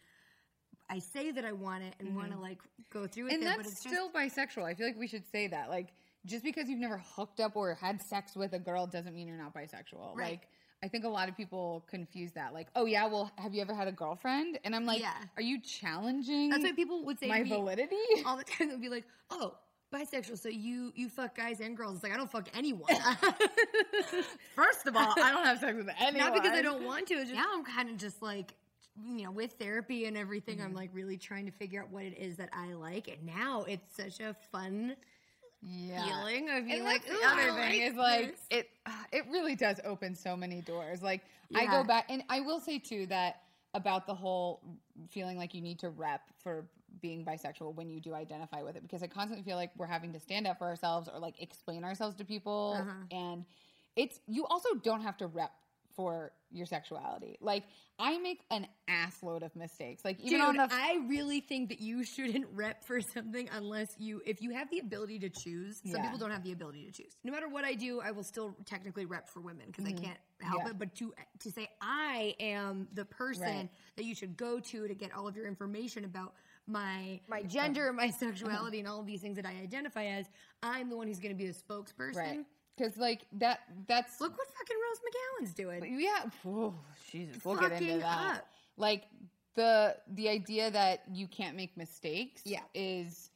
I 0.91 0.97
say 0.97 1.29
that 1.29 1.45
I 1.45 1.51
want 1.51 1.83
it 1.83 1.93
and 1.99 2.09
mm-hmm. 2.09 2.17
want 2.17 2.31
to 2.31 2.39
like 2.39 2.57
go 2.91 3.05
through 3.05 3.25
with 3.25 3.33
and 3.33 3.43
it, 3.43 3.45
that's 3.45 3.57
but 3.57 3.65
it's 3.67 3.83
just 3.83 3.93
still 3.93 4.09
bisexual. 4.09 4.63
I 4.63 4.73
feel 4.73 4.87
like 4.87 4.97
we 4.97 5.07
should 5.07 5.29
say 5.31 5.47
that. 5.47 5.69
Like, 5.69 5.93
just 6.25 6.43
because 6.43 6.67
you've 6.67 6.79
never 6.79 7.01
hooked 7.15 7.39
up 7.39 7.55
or 7.55 7.75
had 7.75 8.01
sex 8.01 8.35
with 8.35 8.53
a 8.53 8.59
girl 8.59 8.87
doesn't 8.87 9.13
mean 9.13 9.27
you're 9.27 9.37
not 9.37 9.53
bisexual. 9.53 10.15
Right. 10.15 10.31
Like, 10.31 10.47
I 10.81 10.87
think 10.87 11.03
a 11.03 11.09
lot 11.09 11.27
of 11.27 11.35
people 11.35 11.83
confuse 11.89 12.31
that. 12.33 12.53
Like, 12.53 12.67
oh 12.75 12.85
yeah, 12.85 13.05
well, 13.07 13.31
have 13.37 13.53
you 13.53 13.61
ever 13.61 13.73
had 13.73 13.87
a 13.87 13.91
girlfriend? 13.91 14.59
And 14.63 14.73
I'm 14.75 14.85
like, 14.85 15.01
Yeah. 15.01 15.13
are 15.35 15.41
you 15.41 15.59
challenging 15.61 16.49
that's 16.49 16.63
why 16.63 16.71
people 16.71 17.03
would 17.05 17.19
say 17.19 17.27
my 17.27 17.43
validity? 17.43 17.95
all 18.25 18.37
the 18.37 18.43
time. 18.45 18.69
They'd 18.69 18.81
be 18.81 18.89
like, 18.89 19.05
"Oh." 19.29 19.55
Bisexual, 19.91 20.37
so 20.37 20.49
you 20.49 20.91
you 20.95 21.09
fuck 21.09 21.35
guys 21.35 21.61
and 21.61 21.75
girls. 21.75 21.95
It's 21.95 22.03
like 22.03 22.13
I 22.13 22.17
don't 22.17 22.31
fuck 22.31 22.47
anyone. 22.55 22.85
First 24.55 24.85
of 24.87 24.95
all, 24.95 25.13
I 25.17 25.31
don't 25.31 25.45
have 25.45 25.59
sex 25.59 25.75
with 25.75 25.89
anyone. 25.99 26.27
Not 26.31 26.33
because 26.43 26.57
I 26.57 26.61
don't 26.61 26.83
want 26.85 27.07
to. 27.07 27.15
It's 27.15 27.31
just, 27.31 27.33
now 27.33 27.47
I'm 27.53 27.63
kind 27.63 27.89
of 27.89 27.97
just 27.97 28.21
like, 28.21 28.53
you 29.03 29.23
know, 29.23 29.31
with 29.31 29.53
therapy 29.53 30.05
and 30.05 30.15
everything, 30.15 30.57
Mm-hmm. 30.57 30.65
I'm 30.67 30.73
like 30.75 30.91
really 30.93 31.17
trying 31.17 31.45
to 31.47 31.51
figure 31.51 31.81
out 31.81 31.89
what 31.91 32.03
it 32.03 32.17
is 32.19 32.37
that 32.37 32.49
I 32.53 32.73
like. 32.73 33.07
And 33.07 33.25
now 33.25 33.63
it's 33.67 33.95
such 33.95 34.19
a 34.19 34.35
fun 34.51 34.95
Yeah. 35.61 36.05
feeling 36.19 36.49
of 36.49 36.65
being 36.65 36.83
like, 36.83 37.05
the 37.05 37.13
other 37.13 37.51
I 37.51 37.69
thing 37.69 37.81
like 37.81 37.91
is 37.91 37.95
like 37.95 38.27
this." 38.31 38.47
it. 38.49 38.69
uh, 38.85 38.91
It 39.11 39.25
really 39.29 39.55
does 39.55 39.79
open 39.83 40.15
so 40.15 40.35
many 40.37 40.61
doors. 40.61 41.01
Like 41.01 41.21
I 41.55 41.65
go 41.65 41.83
back, 41.83 42.05
and 42.09 42.23
I 42.29 42.41
will 42.41 42.59
say 42.59 42.79
too 42.79 43.05
that 43.07 43.41
about 43.73 44.07
the 44.07 44.15
whole 44.15 44.61
feeling 45.09 45.37
like 45.37 45.53
you 45.53 45.61
need 45.61 45.79
to 45.79 45.89
rep 45.89 46.21
for 46.41 46.65
being 47.01 47.23
bisexual 47.23 47.75
when 47.75 47.89
you 47.89 47.99
do 47.99 48.13
identify 48.13 48.63
with 48.63 48.75
it, 48.75 48.81
because 48.81 49.03
I 49.03 49.07
constantly 49.07 49.43
feel 49.43 49.57
like 49.57 49.71
we're 49.77 49.85
having 49.85 50.11
to 50.13 50.19
stand 50.19 50.47
up 50.47 50.57
for 50.57 50.65
ourselves 50.65 51.07
or 51.07 51.19
like 51.19 51.41
explain 51.41 51.83
ourselves 51.83 52.15
to 52.17 52.25
people, 52.25 52.77
Uh-huh. 52.79 52.91
and 53.11 53.45
it's 53.95 54.19
you 54.27 54.45
also 54.47 54.69
don't 54.83 55.01
have 55.01 55.17
to 55.17 55.27
rep 55.27 55.51
for 55.99 56.31
your 56.49 56.65
sexuality. 56.65 57.37
Like 57.41 57.65
I 57.99 58.17
make 58.19 58.39
an 58.51 58.65
assload 58.89 59.43
of 59.43 59.53
mistakes. 59.53 60.05
Like 60.05 60.17
even 60.21 60.39
Dude, 60.39 60.47
on 60.47 60.55
the 60.55 60.69
I 60.71 60.99
really 61.09 61.41
think 61.41 61.67
that 61.67 61.81
you 61.81 62.05
shouldn't 62.05 62.45
rep 62.53 62.85
for 62.85 63.01
something 63.01 63.49
unless 63.51 63.89
you, 63.99 64.21
if 64.25 64.41
you 64.41 64.51
have 64.51 64.69
the 64.69 64.79
ability 64.79 65.19
to 65.19 65.29
choose. 65.29 65.81
Some 65.85 65.95
Yeah. 65.95 66.03
people 66.03 66.17
don't 66.17 66.31
have 66.31 66.45
the 66.45 66.53
ability 66.53 66.85
to 66.85 66.91
choose. 66.93 67.11
No 67.25 67.33
matter 67.33 67.49
what 67.49 67.65
I 67.65 67.73
do, 67.73 67.99
I 67.99 68.11
will 68.11 68.23
still 68.23 68.55
technically 68.63 69.05
rep 69.05 69.27
for 69.27 69.41
women 69.41 69.65
because 69.67 69.83
I 69.85 69.91
can't 69.91 70.17
help 70.39 70.59
Mm-hmm. 70.61 70.67
Yeah. 70.67 70.71
it. 70.71 70.79
But 70.79 70.95
to 70.95 71.13
to 71.39 71.51
say 71.51 71.67
I 71.81 72.33
am 72.39 72.87
the 72.93 73.03
person 73.03 73.43
Right. 73.43 73.69
that 73.97 74.05
you 74.05 74.15
should 74.15 74.37
go 74.37 74.61
to 74.61 74.87
to 74.87 74.93
get 74.95 75.13
all 75.13 75.27
of 75.27 75.35
your 75.35 75.47
information 75.47 76.05
about 76.05 76.33
my 76.65 77.19
my 77.27 77.43
gender, 77.43 77.91
my 77.91 78.09
sexuality, 78.11 78.79
and 78.79 78.87
all 78.87 79.01
of 79.01 79.05
these 79.05 79.19
things 79.19 79.35
that 79.35 79.45
I 79.45 79.51
identify 79.61 80.05
as, 80.05 80.27
I'm 80.63 80.89
the 80.89 80.95
one 80.95 81.07
who's 81.07 81.19
going 81.19 81.35
to 81.35 81.43
be 81.43 81.47
the 81.51 81.53
spokesperson. 81.53 82.15
right 82.15 82.45
because 82.79 82.97
like 82.97 83.25
that 83.33 83.59
that's 83.87 84.19
Look 84.21 84.37
what 84.37 84.47
fucking 84.47 84.77
Rose 84.89 84.99
McGowan's 85.49 85.53
doing. 85.53 85.99
Yeah. 85.99 86.29
Oh, 86.45 86.73
Jesus. 87.11 87.43
We'll 87.43 87.55
get 87.55 87.71
into 87.73 87.85
Fucking 87.85 87.99
that. 87.99 88.37
up. 88.37 88.45
Like 88.77 89.03
the 89.55 89.97
the 90.13 90.29
idea 90.29 90.71
that 90.71 91.01
you 91.11 91.27
can't 91.27 91.55
make 91.57 91.75
mistakes 91.77 92.41
Yeah. 92.45 92.61
is 92.73 93.29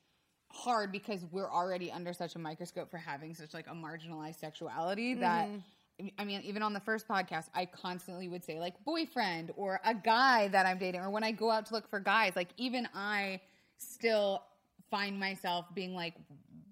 hard 0.52 0.92
because 0.92 1.26
we're 1.32 1.52
already 1.52 1.92
under 1.92 2.14
such 2.14 2.36
a 2.36 2.40
microscope 2.40 2.90
for 2.92 2.98
having 2.98 3.34
such 3.34 3.54
like 3.54 3.68
a 3.68 3.74
marginalized 3.74 4.40
sexuality 4.40 5.16
that 5.16 5.48
Mm-hmm. 5.48 6.08
I 6.18 6.26
mean 6.26 6.42
even 6.42 6.64
on 6.64 6.74
the 6.74 6.80
first 6.80 7.08
podcast 7.08 7.46
I 7.54 7.66
constantly 7.68 8.28
would 8.28 8.44
say 8.44 8.60
like 8.60 8.74
boyfriend 8.84 9.52
or 9.56 9.80
a 9.86 9.94
guy 9.94 10.48
that 10.48 10.66
I'm 10.66 10.80
dating 10.80 11.02
or 11.02 11.10
when 11.12 11.24
I 11.24 11.32
go 11.32 11.52
out 11.52 11.68
to 11.68 11.74
look 11.76 11.88
for 11.88 12.00
guys 12.00 12.34
like 12.36 12.50
even 12.58 12.88
I 12.96 13.42
still 13.78 14.42
find 14.90 15.20
myself 15.20 15.66
being 15.76 15.94
like 15.94 16.16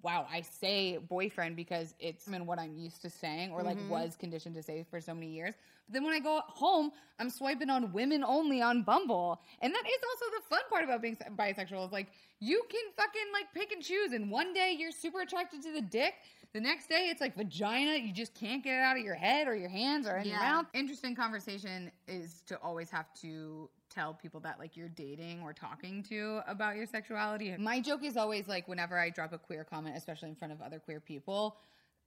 wow 0.04 0.26
I 0.32 0.42
say 0.42 0.98
boyfriend 0.98 1.56
because 1.56 1.94
it's 2.00 2.26
been 2.28 2.46
what 2.46 2.60
I'm 2.60 2.76
used 2.76 3.02
to 3.04 3.10
saying 3.10 3.52
or 3.52 3.64
like 3.64 3.78
Mm-hmm. 3.78 3.90
was 3.90 4.16
conditioned 4.16 4.56
to 4.56 4.64
say 4.64 4.86
for 4.90 5.00
so 5.02 5.14
many 5.14 5.28
years. 5.28 5.56
But 5.88 5.94
then 5.96 6.04
when 6.04 6.14
I 6.14 6.20
go 6.20 6.42
home 6.48 6.92
I'm 7.20 7.30
swiping 7.30 7.70
on 7.70 7.92
women 7.94 8.24
only 8.24 8.62
on 8.62 8.84
Bumble. 8.84 9.42
And 9.62 9.74
that 9.74 9.84
is 9.86 10.02
also 10.10 10.26
the 10.38 10.44
fun 10.50 10.62
part 10.70 10.84
about 10.84 11.02
being 11.02 11.18
bisexual 11.38 11.86
is 11.86 11.92
like 11.92 12.08
you 12.40 12.64
can 12.70 12.82
fucking 12.98 13.28
like 13.34 13.46
pick 13.54 13.72
and 13.72 13.84
choose. 13.84 14.14
And 14.14 14.32
one 14.32 14.54
day 14.54 14.76
you're 14.78 14.92
super 14.92 15.22
attracted 15.22 15.62
to 15.64 15.72
the 15.74 15.82
dick 15.82 16.16
the 16.54 16.60
next 16.60 16.88
day 16.88 17.08
it's 17.10 17.22
like 17.22 17.36
vagina 17.36 17.96
you 17.98 18.12
just 18.14 18.34
can't 18.34 18.64
get 18.64 18.74
it 18.78 18.82
out 18.82 18.98
of 18.98 19.04
your 19.04 19.16
head 19.16 19.48
or 19.48 19.56
your 19.56 19.70
hands 19.70 20.08
or 20.08 20.18
in 20.18 20.28
your 20.28 20.40
mouth 20.40 20.66
interesting 20.74 21.16
conversation 21.16 21.92
is 22.08 22.42
to 22.46 22.58
always 22.62 22.90
have 22.90 23.14
to 23.14 23.70
tell 23.92 24.14
people 24.14 24.40
that 24.40 24.58
like 24.58 24.76
you're 24.78 24.90
dating 24.90 25.42
or 25.42 25.54
talking 25.54 26.02
to 26.02 26.42
about 26.48 26.76
your 26.76 26.86
sexuality. 26.86 27.56
My 27.58 27.80
joke 27.82 28.04
is 28.04 28.18
always 28.18 28.48
like 28.48 28.68
whenever 28.68 28.98
I 28.98 29.10
drop 29.10 29.34
a 29.34 29.38
queer 29.38 29.64
comment, 29.64 29.98
especially 29.98 30.30
in 30.30 30.36
front 30.36 30.54
of 30.54 30.62
other 30.62 30.80
queer 30.80 31.00
people, 31.00 31.58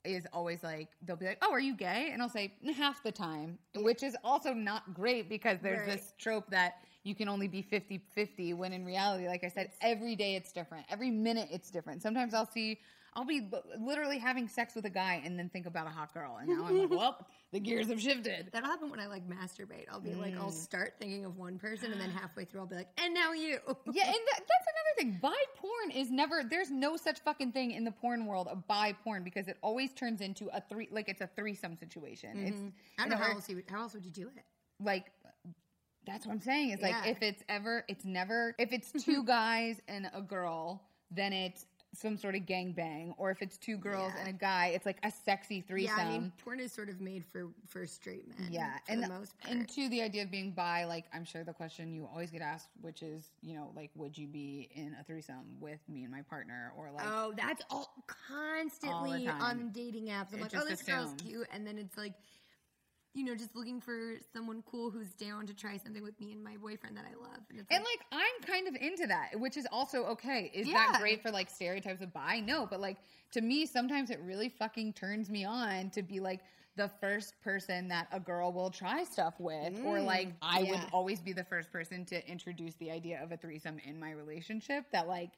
is 0.04 0.26
always 0.32 0.62
like 0.62 0.88
they'll 1.02 1.16
be 1.16 1.26
like, 1.26 1.38
"Oh, 1.42 1.52
are 1.52 1.60
you 1.60 1.74
gay?" 1.74 2.10
and 2.12 2.22
I'll 2.22 2.28
say 2.28 2.54
half 2.76 3.02
the 3.02 3.12
time, 3.12 3.58
which 3.76 4.02
is 4.02 4.16
also 4.24 4.52
not 4.52 4.94
great 4.94 5.28
because 5.28 5.58
there's 5.60 5.80
Right. 5.80 5.96
this 5.96 6.14
trope 6.18 6.50
that 6.50 6.76
you 7.04 7.14
can 7.14 7.28
only 7.28 7.46
be 7.48 7.62
50-50 7.62 8.54
when 8.56 8.72
in 8.72 8.84
reality, 8.84 9.28
like 9.28 9.44
I 9.44 9.48
said, 9.48 9.70
every 9.80 10.16
day 10.16 10.34
it's 10.34 10.52
different. 10.52 10.86
Every 10.90 11.10
minute 11.10 11.48
it's 11.52 11.70
different. 11.70 12.02
Sometimes 12.02 12.34
I'll 12.34 12.50
see 12.50 12.80
I'll 13.16 13.24
be 13.24 13.48
literally 13.78 14.18
having 14.18 14.48
sex 14.48 14.74
with 14.74 14.86
a 14.86 14.90
guy 14.90 15.22
and 15.24 15.38
then 15.38 15.48
think 15.48 15.66
about 15.66 15.86
a 15.86 15.90
hot 15.90 16.12
girl 16.12 16.38
and 16.40 16.48
now 16.48 16.64
I'm 16.66 16.76
like, 16.80 16.90
"Well, 16.98 17.24
the 17.52 17.60
gears 17.60 17.86
have 17.88 18.00
shifted." 18.00 18.48
That'll 18.52 18.68
happen 18.68 18.90
when 18.90 18.98
I 18.98 19.06
like 19.06 19.22
masturbate. 19.28 19.84
I'll 19.88 20.00
be 20.00 20.16
like, 20.16 20.36
I'll 20.36 20.50
Mm. 20.50 20.52
start 20.52 20.94
thinking 20.98 21.24
of 21.24 21.36
one 21.36 21.56
person, 21.56 21.92
and 21.92 22.00
then 22.00 22.10
halfway 22.10 22.44
through, 22.44 22.62
I'll 22.62 22.66
be 22.66 22.74
like, 22.74 22.88
and 22.98 23.14
now 23.14 23.32
you. 23.32 23.58
Yeah, 23.92 24.06
and 24.06 24.14
that, 24.32 24.40
that's 24.40 24.66
another 24.72 24.94
thing. 24.98 25.18
Bi 25.22 25.32
porn 25.54 25.92
is 25.94 26.10
never. 26.10 26.42
There's 26.42 26.72
no 26.72 26.96
such 26.96 27.20
fucking 27.20 27.52
thing 27.52 27.70
in 27.70 27.84
the 27.84 27.92
porn 27.92 28.26
world 28.26 28.48
of 28.48 28.66
bi 28.66 28.92
porn 29.04 29.22
because 29.22 29.46
it 29.46 29.58
always 29.62 29.92
turns 29.92 30.20
into 30.20 30.48
a 30.52 30.60
three, 30.60 30.88
like 30.90 31.08
it's 31.08 31.20
a 31.20 31.28
threesome 31.36 31.76
situation. 31.76 32.30
I 32.36 32.48
It's 32.48 32.60
don't 32.98 33.10
know 33.10 33.16
how 33.24 33.30
else, 33.34 33.48
you, 33.48 33.62
how 33.68 33.82
else 33.82 33.94
would 33.94 34.04
you 34.04 34.10
do 34.10 34.26
it? 34.26 34.42
like 34.82 35.12
that's 36.06 36.26
what 36.26 36.32
I'm 36.32 36.40
saying. 36.40 36.70
Is 36.70 36.80
like 36.82 36.92
Yeah. 36.92 37.06
if 37.10 37.22
it's 37.22 37.42
ever, 37.48 37.84
it's 37.88 38.04
never. 38.04 38.54
If 38.58 38.72
it's 38.72 38.92
two 39.04 39.24
guys 39.38 39.80
and 39.88 40.10
a 40.14 40.20
girl, 40.22 40.82
then 41.10 41.32
it's 41.32 41.66
some 41.96 42.16
sort 42.16 42.34
of 42.34 42.40
gangbang, 42.42 43.14
or 43.18 43.30
if 43.30 43.40
it's 43.40 43.56
two 43.56 43.76
girls 43.76 44.12
and 44.18 44.26
a 44.28 44.32
guy, 44.32 44.72
it's 44.74 44.84
like 44.84 44.96
a 45.04 45.12
sexy 45.12 45.60
threesome. 45.60 45.96
Yeah, 45.96 46.04
I 46.04 46.10
mean, 46.10 46.32
porn 46.42 46.58
is 46.58 46.72
sort 46.72 46.88
of 46.88 47.00
made 47.00 47.24
for 47.24 47.50
for 47.68 47.86
straight 47.86 48.26
men. 48.36 48.48
Yeah, 48.50 48.78
for 48.84 48.92
and 48.92 49.02
the 49.04 49.08
most 49.08 49.38
part. 49.40 49.54
and 49.54 49.68
to 49.68 49.88
the 49.90 50.02
idea 50.02 50.24
of 50.24 50.30
being 50.32 50.50
bi, 50.50 50.86
like 50.86 51.04
I'm 51.14 51.24
sure 51.24 51.44
the 51.44 51.52
question 51.52 51.92
you 51.94 52.08
always 52.12 52.32
get 52.32 52.42
asked, 52.42 52.66
which 52.80 53.04
is, 53.04 53.30
you 53.42 53.54
know, 53.54 53.70
like, 53.76 53.90
would 53.94 54.18
you 54.18 54.26
be 54.26 54.68
in 54.74 54.96
a 55.00 55.04
threesome 55.04 55.44
with 55.60 55.78
me 55.88 56.02
and 56.02 56.10
my 56.10 56.22
partner, 56.22 56.72
or 56.76 56.90
like, 56.90 57.06
Oh, 57.06 57.32
that's 57.36 57.62
all 57.70 57.94
constantly 58.08 59.26
time. 59.26 59.40
on 59.40 59.70
dating 59.72 60.06
apps. 60.06 60.32
I'm 60.32 60.40
It 60.40 60.42
like, 60.42 60.56
oh, 60.56 60.68
this 60.68 60.82
girl's 60.82 61.14
cute, 61.24 61.46
and 61.52 61.64
then 61.64 61.78
it's 61.78 61.96
like, 61.96 62.14
you 63.14 63.24
know, 63.24 63.34
just 63.34 63.54
looking 63.54 63.80
for 63.80 64.16
someone 64.32 64.62
cool 64.70 64.90
who's 64.90 65.12
down 65.14 65.46
to 65.46 65.54
try 65.54 65.76
something 65.76 66.02
with 66.02 66.18
me 66.20 66.32
and 66.32 66.42
my 66.42 66.56
boyfriend 66.56 66.96
that 66.96 67.04
I 67.10 67.14
love. 67.14 67.40
And 67.48 67.60
it's 67.60 67.70
and 67.70 67.80
like, 67.80 67.86
like 67.90 68.00
I'm 68.12 68.46
kind 68.46 68.68
of 68.68 68.74
into 68.80 69.06
that, 69.06 69.38
which 69.38 69.56
is 69.56 69.66
also 69.72 70.04
okay. 70.06 70.50
Is 70.52 70.66
Yeah. 70.66 70.74
that 70.74 70.98
great 70.98 71.22
for 71.22 71.30
like 71.30 71.48
stereotypes 71.48 72.02
of 72.02 72.12
bi? 72.12 72.40
No, 72.40 72.66
but 72.66 72.80
like 72.80 72.98
to 73.32 73.40
me, 73.40 73.66
sometimes 73.66 74.10
it 74.10 74.20
really 74.22 74.48
fucking 74.48 74.92
turns 74.92 75.30
me 75.30 75.44
on 75.44 75.90
to 75.90 76.02
be 76.02 76.20
like 76.20 76.40
the 76.76 76.90
first 77.00 77.40
person 77.40 77.88
that 77.88 78.08
a 78.12 78.18
girl 78.18 78.52
will 78.52 78.70
try 78.70 79.04
stuff 79.04 79.34
with, 79.38 79.74
or 79.84 79.98
mm, 79.98 80.04
like 80.04 80.34
I 80.42 80.64
would 80.64 80.80
always 80.92 81.20
be 81.20 81.32
the 81.32 81.44
first 81.44 81.70
person 81.70 82.04
to 82.06 82.28
introduce 82.28 82.74
the 82.74 82.90
idea 82.90 83.22
of 83.22 83.30
a 83.32 83.36
threesome 83.36 83.78
in 83.84 83.98
my 83.98 84.10
relationship. 84.10 84.84
That 84.92 85.06
like. 85.08 85.30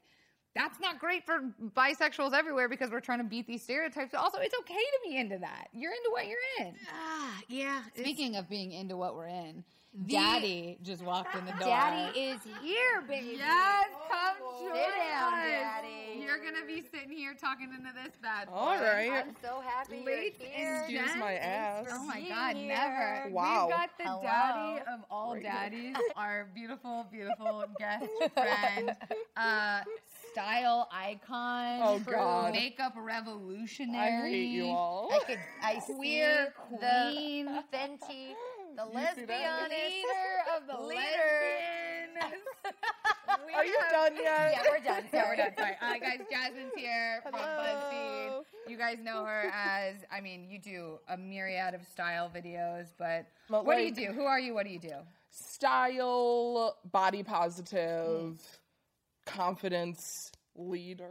That's 0.57 0.79
not 0.79 0.99
great 0.99 1.25
for 1.25 1.39
bisexuals 1.75 2.33
everywhere 2.33 2.67
because 2.69 2.89
we're 2.91 2.99
trying 2.99 3.19
to 3.19 3.23
beat 3.25 3.47
these 3.47 3.63
stereotypes. 3.63 4.13
Also, 4.13 4.39
it's 4.39 4.55
okay 4.59 4.73
to 4.75 4.99
be 5.09 5.17
into 5.17 5.37
that. 5.39 5.67
You're 5.73 5.91
into 5.91 6.09
what 6.11 6.25
you're 6.27 6.37
in. 6.67 6.73
ah, 6.93 7.39
yeah. 7.47 7.81
Speaking 7.95 8.35
of 8.35 8.49
being 8.49 8.71
into 8.71 8.97
what 8.97 9.15
we're 9.15 9.27
in, 9.27 9.63
Daddy 10.05 10.77
just 10.83 11.01
walked 11.01 11.35
in 11.35 11.45
the 11.45 11.51
door. 11.51 11.59
Daddy 11.69 12.19
is 12.19 12.39
here, 12.61 13.01
baby. 13.07 13.35
Yes, 13.37 13.85
come 14.11 14.35
Sit 14.59 14.67
join 14.67 14.73
down, 14.75 15.33
us. 15.33 15.39
Daddy. 15.39 16.21
You're 16.23 16.37
gonna 16.37 16.65
be 16.67 16.83
sitting 16.93 17.09
here 17.11 17.33
talking 17.33 17.69
into 17.75 17.91
this 17.93 18.13
bad 18.21 18.47
boy. 18.47 18.53
All 18.53 18.75
right. 18.79 19.11
I'm 19.11 19.35
so 19.41 19.61
happy 19.65 20.03
Ladies 20.05 20.33
you're 20.39 20.49
here. 20.51 20.77
Excuse 20.87 21.15
my 21.17 21.35
ass. 21.35 21.87
Oh 21.89 22.03
my 22.05 22.21
god, 22.27 22.55
here. 22.57 22.67
never. 22.67 23.29
Wow. 23.33 23.67
We've 23.67 23.75
got 23.75 23.89
the 23.97 24.03
Hello. 24.03 24.21
daddy 24.21 24.81
of 24.93 24.99
all 25.09 25.33
Right. 25.33 25.43
daddies, 25.43 25.95
our 26.15 26.47
beautiful, 26.53 27.07
beautiful 27.11 27.63
guest 27.79 28.05
friend, 28.35 28.95
uh, 29.35 29.81
style 30.31 30.87
icon, 30.91 31.79
Oh, 31.83 31.99
God. 31.99 32.53
makeup 32.53 32.93
revolutionary. 32.97 34.25
I 34.25 34.29
hate 34.29 34.49
you 34.49 34.65
all. 34.65 35.09
I 35.13 35.19
could, 35.25 35.39
I 35.63 35.75
Queer 35.75 36.53
queen. 36.69 37.45
the 37.45 37.63
Fenty, 37.73 38.33
the 38.75 38.83
You 38.85 38.91
lesbian 38.93 39.69
Leader 39.69 40.55
of 40.55 40.67
the 40.67 40.83
Leader. 40.85 41.01
We 43.45 43.53
Are 43.53 43.65
you 43.65 43.77
have- 43.79 43.91
done 43.91 44.15
yet? 44.15 44.23
Yeah, 44.53 44.61
we're 44.69 44.79
done. 44.83 45.03
Yeah, 45.13 45.29
we're 45.29 45.35
done. 45.35 45.51
Sorry. 45.57 45.71
Uh, 45.81 45.99
guys, 45.99 46.19
Jasmine's 46.29 46.71
here 46.75 47.19
from. 47.23 47.33
BuzzFeed. 47.33 48.43
You 48.67 48.77
guys 48.77 48.97
know 49.01 49.23
her 49.25 49.51
as, 49.53 49.95
I 50.11 50.19
mean, 50.21 50.47
you 50.49 50.59
do 50.59 50.99
a 51.07 51.15
myriad 51.17 51.73
of 51.73 51.81
style 51.87 52.29
videos, 52.35 52.87
but 52.97 53.25
But, 53.49 53.65
what 53.65 53.77
like- 53.77 53.95
do 53.95 54.01
you 54.01 54.07
do? 54.09 54.13
Who 54.13 54.23
are 54.23 54.39
you? 54.39 54.53
What 54.53 54.65
do 54.65 54.71
you 54.71 54.79
do? 54.79 54.91
Style, 55.31 56.75
body 56.91 57.23
positive, 57.23 58.39
confidence 59.27 60.31
leader. 60.55 61.09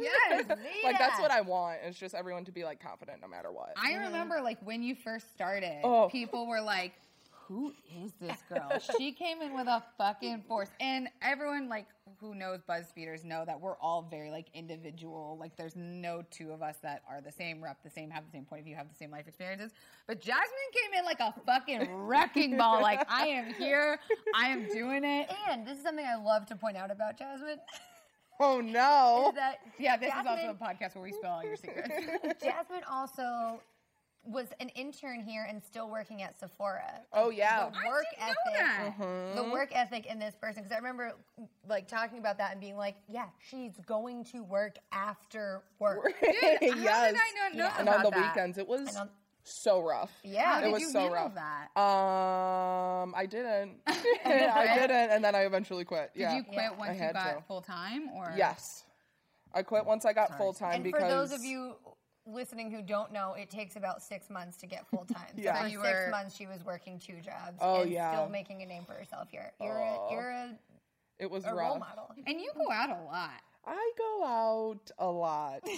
Yes, 0.00 0.46
like 0.84 0.98
that's 0.98 1.20
what 1.20 1.30
I 1.30 1.42
want. 1.42 1.78
It's 1.84 1.98
just 1.98 2.14
everyone 2.14 2.44
to 2.46 2.52
be 2.52 2.64
like 2.64 2.80
confident 2.80 3.20
no 3.20 3.28
matter 3.28 3.52
what. 3.52 3.74
I 3.76 3.92
mm-hmm. 3.92 4.04
remember, 4.04 4.40
like, 4.40 4.58
when 4.64 4.82
you 4.82 4.94
first 4.94 5.32
started, 5.34 5.80
Oh. 5.84 6.08
people 6.10 6.46
were 6.46 6.60
like, 6.60 6.92
who 7.46 7.72
is 8.02 8.12
this 8.20 8.38
girl? 8.48 8.78
she 8.98 9.12
came 9.12 9.40
in 9.40 9.54
with 9.54 9.66
a 9.66 9.82
fucking 9.98 10.44
force. 10.48 10.68
And 10.80 11.08
everyone, 11.22 11.68
like, 11.68 11.86
who 12.20 12.34
knows 12.34 12.60
BuzzFeeders 12.68 13.24
know 13.24 13.44
that 13.44 13.60
we're 13.60 13.76
all 13.76 14.06
very, 14.10 14.30
like, 14.30 14.46
individual. 14.54 15.36
Like, 15.38 15.56
there's 15.56 15.76
no 15.76 16.24
two 16.30 16.52
of 16.52 16.62
us 16.62 16.76
that 16.82 17.02
are 17.08 17.20
the 17.20 17.32
same, 17.32 17.62
rep 17.62 17.82
the 17.82 17.90
same, 17.90 18.10
have 18.10 18.24
the 18.24 18.30
same 18.30 18.44
point 18.44 18.60
of 18.60 18.66
view, 18.66 18.74
have 18.74 18.88
the 18.88 18.96
same 18.96 19.10
life 19.10 19.28
experiences. 19.28 19.72
But 20.06 20.20
Jasmine 20.20 20.46
came 20.72 20.98
in 20.98 21.04
like 21.04 21.20
a 21.20 21.34
fucking 21.44 21.92
wrecking 21.94 22.56
ball. 22.56 22.82
Like, 22.82 23.06
I 23.10 23.26
am 23.26 23.52
here. 23.54 23.98
I 24.34 24.48
am 24.48 24.68
doing 24.68 25.04
it. 25.04 25.30
And 25.48 25.66
this 25.66 25.78
is 25.78 25.84
something 25.84 26.06
I 26.06 26.16
love 26.16 26.46
to 26.46 26.56
point 26.56 26.76
out 26.76 26.90
about 26.90 27.18
Jasmine. 27.18 27.58
oh 28.40 28.60
no. 28.60 29.26
is 29.30 29.34
that 29.36 29.58
Yeah, 29.78 29.96
this 29.96 30.08
is 30.08 30.26
also 30.26 30.50
a 30.50 30.54
podcast 30.54 30.94
where 30.94 31.04
we 31.04 31.12
spill 31.12 31.30
all 31.30 31.44
your 31.44 31.56
secrets. 31.56 31.94
Jasmine 32.42 32.82
also 32.90 33.60
was 34.26 34.48
an 34.60 34.68
intern 34.70 35.20
here 35.20 35.46
and 35.48 35.62
still 35.62 35.90
working 35.90 36.22
at 36.22 36.38
Sephora. 36.38 37.00
Oh 37.12 37.30
yeah. 37.30 37.70
The 37.70 37.88
work 37.88 38.04
didn't 38.10 38.28
know 38.28 38.56
ethic, 38.56 38.98
that. 38.98 39.36
the 39.36 39.50
work 39.50 39.70
ethic 39.72 40.06
in 40.06 40.18
this 40.18 40.34
person, 40.36 40.62
because 40.62 40.72
I 40.72 40.78
remember 40.78 41.12
like 41.68 41.88
talking 41.88 42.18
about 42.18 42.38
that 42.38 42.52
and 42.52 42.60
being 42.60 42.76
like, 42.76 42.96
yeah, 43.08 43.26
she's 43.50 43.72
going 43.86 44.24
to 44.26 44.42
work 44.42 44.76
after 44.92 45.62
work. 45.78 46.14
yes. 46.22 46.88
How 46.88 47.06
did 47.06 47.16
I 47.16 47.48
not 47.48 47.54
know 47.54 47.70
and 47.78 47.88
about 47.88 47.98
on 47.98 48.04
the 48.04 48.10
that? 48.10 48.34
weekends 48.34 48.58
it 48.58 48.66
was 48.66 48.96
so 49.44 49.80
rough. 49.80 50.12
Yeah. 50.24 50.44
How 50.44 50.58
it 50.58 50.64
did 50.64 50.72
was 50.72 50.82
you 50.82 50.90
so 50.90 51.10
rough. 51.10 51.34
that? 51.34 51.80
Um, 51.80 53.14
I 53.16 53.26
didn't. 53.28 53.76
I 53.86 54.76
didn't, 54.78 55.10
and 55.10 55.24
then 55.24 55.34
I 55.34 55.42
eventually 55.42 55.84
quit. 55.84 56.10
Yeah. 56.14 56.30
Did 56.30 56.36
you 56.36 56.44
quit 56.44 56.72
I 56.72 56.76
once 56.76 56.94
you 56.94 57.02
had 57.02 57.14
got 57.14 57.46
full 57.46 57.60
time, 57.60 58.08
or 58.14 58.32
Yes, 58.36 58.84
I 59.54 59.62
quit 59.62 59.86
once 59.86 60.04
I 60.04 60.12
got 60.12 60.36
full 60.36 60.52
time 60.52 60.76
And 60.76 60.84
because 60.84 61.02
for 61.02 61.08
those 61.08 61.32
of 61.32 61.44
you 61.44 61.74
listening 62.26 62.70
who 62.70 62.82
don't 62.82 63.12
know, 63.12 63.34
it 63.34 63.50
takes 63.50 63.76
about 63.76 64.02
six 64.02 64.28
months 64.30 64.56
to 64.58 64.66
get 64.66 64.86
full 64.88 65.04
time. 65.14 65.26
Yeah. 65.36 65.54
So 65.54 65.58
So 65.58 65.62
for 65.64 65.68
you 65.70 65.82
six 65.84 65.98
were- 66.06 66.10
months, 66.10 66.36
she 66.36 66.46
was 66.46 66.64
working 66.64 66.98
two 66.98 67.20
jobs 67.20 67.58
Oh, 67.60 67.82
and 67.82 67.90
yeah. 67.90 68.12
still 68.14 68.28
making 68.28 68.62
a 68.62 68.66
name 68.66 68.84
for 68.84 68.92
herself 68.94 69.28
here. 69.30 69.52
You're 69.60 69.82
Oh. 69.82 70.08
a, 70.08 70.12
you're 70.12 70.30
a, 70.30 70.50
it 71.18 71.30
was 71.30 71.44
a 71.44 71.48
rough. 71.54 71.58
role 71.70 71.78
model. 71.78 72.10
And 72.26 72.40
you 72.40 72.50
go 72.54 72.70
out 72.70 72.90
a 72.90 73.02
lot. 73.04 73.40
I 73.68 73.90
go 73.98 74.24
out 74.24 74.90
a 74.98 75.06
lot. 75.10 75.60
I 75.66 75.72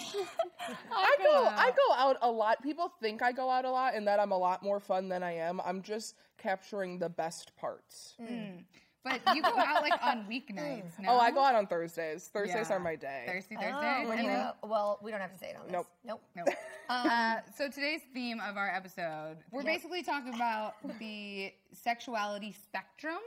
I 0.92 1.16
go 1.22 1.44
I 1.46 1.70
go 1.70 1.94
out 1.94 2.16
a 2.20 2.30
lot. 2.30 2.62
People 2.62 2.92
think 3.00 3.22
I 3.22 3.32
go 3.32 3.48
out 3.48 3.64
a 3.64 3.70
lot 3.70 3.94
and 3.94 4.06
that 4.06 4.20
I'm 4.20 4.32
a 4.32 4.36
lot 4.36 4.62
more 4.62 4.78
fun 4.78 5.08
than 5.08 5.22
I 5.22 5.32
am. 5.36 5.60
I'm 5.64 5.80
just 5.80 6.14
capturing 6.36 6.98
the 6.98 7.08
best 7.08 7.56
parts. 7.56 8.14
Mm. 8.20 8.64
But 9.04 9.20
you 9.34 9.42
go 9.42 9.56
out 9.56 9.82
like 9.82 10.00
on 10.02 10.26
weeknights. 10.28 10.98
No? 10.98 11.08
Oh, 11.10 11.18
I 11.18 11.30
go 11.30 11.42
out 11.42 11.54
on 11.54 11.66
Thursdays. 11.66 12.28
Thursdays 12.32 12.68
Yeah. 12.68 12.76
are 12.76 12.80
my 12.80 12.96
day. 12.96 13.24
Thursday, 13.26 13.56
Oh, 13.58 13.62
Thursday. 13.62 14.06
when 14.06 14.18
and 14.18 14.28
then- 14.28 14.52
go- 14.62 14.68
well, 14.68 14.98
we 15.02 15.10
don't 15.10 15.20
have 15.20 15.32
to 15.32 15.38
say 15.38 15.50
it 15.50 15.56
on 15.56 15.66
this. 15.66 15.72
Nope. 15.72 15.86
Nope. 16.04 16.22
Nope. 16.34 16.48
uh, 16.88 17.36
so 17.56 17.70
today's 17.70 18.02
theme 18.12 18.40
of 18.40 18.56
our 18.56 18.68
episode, 18.68 19.38
we're 19.50 19.62
basically 19.62 20.02
talking 20.02 20.34
about 20.34 20.74
the 20.98 21.52
sexuality 21.72 22.52
spectrum. 22.52 23.18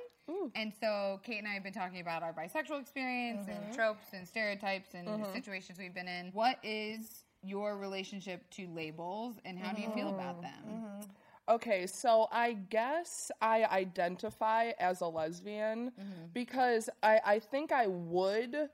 And 0.56 0.72
so 0.80 1.20
Kate 1.24 1.40
and 1.40 1.48
I 1.48 1.54
have 1.54 1.64
been 1.64 1.74
talking 1.74 2.00
about 2.00 2.24
our 2.24 2.32
bisexual 2.32 2.80
experience 2.80 3.48
and 3.50 3.58
mm-hmm. 3.58 3.74
tropes 3.74 4.06
and 4.14 4.26
stereotypes 4.26 4.94
and 4.94 5.08
mm-hmm. 5.08 5.34
situations 5.34 5.78
we've 5.78 5.94
been 5.94 6.08
in. 6.08 6.32
What 6.34 6.58
is 6.64 7.26
your 7.44 7.78
relationship 7.78 8.50
to 8.52 8.68
labels 8.74 9.36
and 9.46 9.60
how 9.60 9.74
do 9.74 9.82
you 9.82 9.90
feel 9.90 10.10
about 10.10 10.42
mm-hmm. 10.42 11.00
them? 11.00 11.10
Okay, 11.50 11.88
so 11.88 12.28
I 12.32 12.54
guess 12.54 13.32
I 13.42 13.66
identify 13.66 14.72
as 14.80 15.02
a 15.02 15.08
lesbian 15.08 15.92
mm-hmm. 16.00 16.26
because 16.34 16.90
I, 17.04 17.20
I 17.26 17.40
think 17.40 17.72
I 17.72 17.88
would 17.88 18.70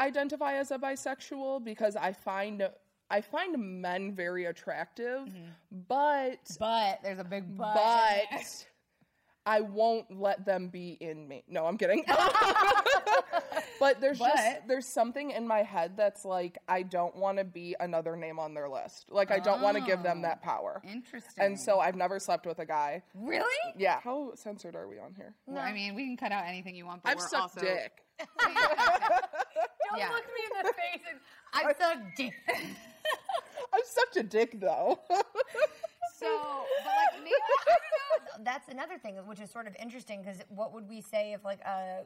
identify 0.00 0.54
as 0.54 0.70
a 0.70 0.78
bisexual 0.78 1.64
because 1.64 1.96
I 1.96 2.12
find 2.12 2.68
I 3.12 3.20
find 3.20 3.80
men 3.80 4.14
very 4.14 4.44
attractive, 4.46 5.22
mm-hmm. 5.22 5.78
but 5.88 6.38
But 6.58 7.00
there's 7.02 7.18
a 7.18 7.24
big 7.24 7.56
but. 7.56 7.74
but 8.30 8.66
I 9.50 9.62
won't 9.62 10.16
let 10.16 10.46
them 10.46 10.68
be 10.68 10.96
in 11.00 11.26
me. 11.26 11.42
No, 11.48 11.66
I'm 11.66 11.76
kidding. 11.76 12.04
but 13.80 14.00
there's 14.00 14.20
just 14.20 14.68
there's 14.68 14.86
something 14.86 15.32
in 15.32 15.48
my 15.48 15.64
head 15.64 15.96
that's 15.96 16.24
like 16.24 16.58
I 16.68 16.82
don't 16.84 17.16
want 17.16 17.38
to 17.38 17.44
be 17.44 17.74
another 17.80 18.14
name 18.14 18.38
on 18.38 18.54
their 18.54 18.68
list. 18.68 19.06
Like 19.10 19.32
I 19.32 19.40
don't 19.40 19.60
want 19.60 19.76
to 19.76 19.82
give 19.82 20.04
them 20.04 20.22
that 20.22 20.40
power. 20.40 20.80
Interesting. 20.88 21.44
And 21.44 21.58
so 21.58 21.80
I've 21.80 21.96
never 21.96 22.20
slept 22.20 22.46
with 22.46 22.60
a 22.60 22.64
guy. 22.64 23.02
really? 23.12 23.44
Yeah. 23.76 23.98
How 23.98 24.30
censored 24.36 24.76
are 24.76 24.86
we 24.86 25.00
on 25.00 25.14
here? 25.16 25.34
Well, 25.46 25.58
I 25.58 25.72
mean, 25.72 25.96
we 25.96 26.06
can 26.06 26.16
cut 26.16 26.30
out 26.30 26.44
anything 26.46 26.76
you 26.76 26.86
want, 26.86 27.02
but 27.02 27.10
I've 27.10 27.16
we're 27.18 27.26
sucked 27.26 27.56
also 27.56 27.60
dick. 27.62 28.04
Don't 28.38 28.54
Yeah. 29.98 30.10
look 30.10 30.26
me 30.26 30.42
in 30.46 30.62
the 30.62 30.72
face 30.74 31.02
and 31.10 31.18
I 31.52 31.72
suck 31.72 31.98
dick. 32.16 32.34
I've 33.72 33.84
sucked 33.84 34.16
a 34.16 34.22
dick 34.22 34.60
though. 34.60 35.00
So, 36.20 36.26
but 36.84 36.92
like 37.14 37.22
maybe 37.24 37.34
I 37.34 37.64
don't 37.66 38.38
know. 38.38 38.44
That's 38.44 38.68
another 38.68 38.98
thing, 38.98 39.16
which 39.26 39.40
is 39.40 39.50
sort 39.50 39.66
of 39.66 39.74
interesting 39.80 40.22
because 40.22 40.38
what 40.48 40.72
would 40.72 40.88
we 40.88 41.00
say 41.00 41.32
if 41.32 41.44
like 41.44 41.60
a 41.62 42.02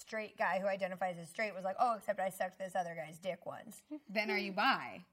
straight 0.00 0.36
guy 0.38 0.58
who 0.60 0.66
identifies 0.66 1.16
as 1.20 1.28
straight 1.28 1.54
was 1.54 1.64
like, 1.64 1.76
oh, 1.80 1.94
except 1.96 2.20
I 2.20 2.30
sucked 2.30 2.58
this 2.58 2.74
other 2.74 2.94
guy's 2.96 3.18
dick 3.18 3.44
once. 3.46 3.82
Then 4.08 4.30
are 4.30 4.38
you 4.38 4.52
bi? 4.52 5.04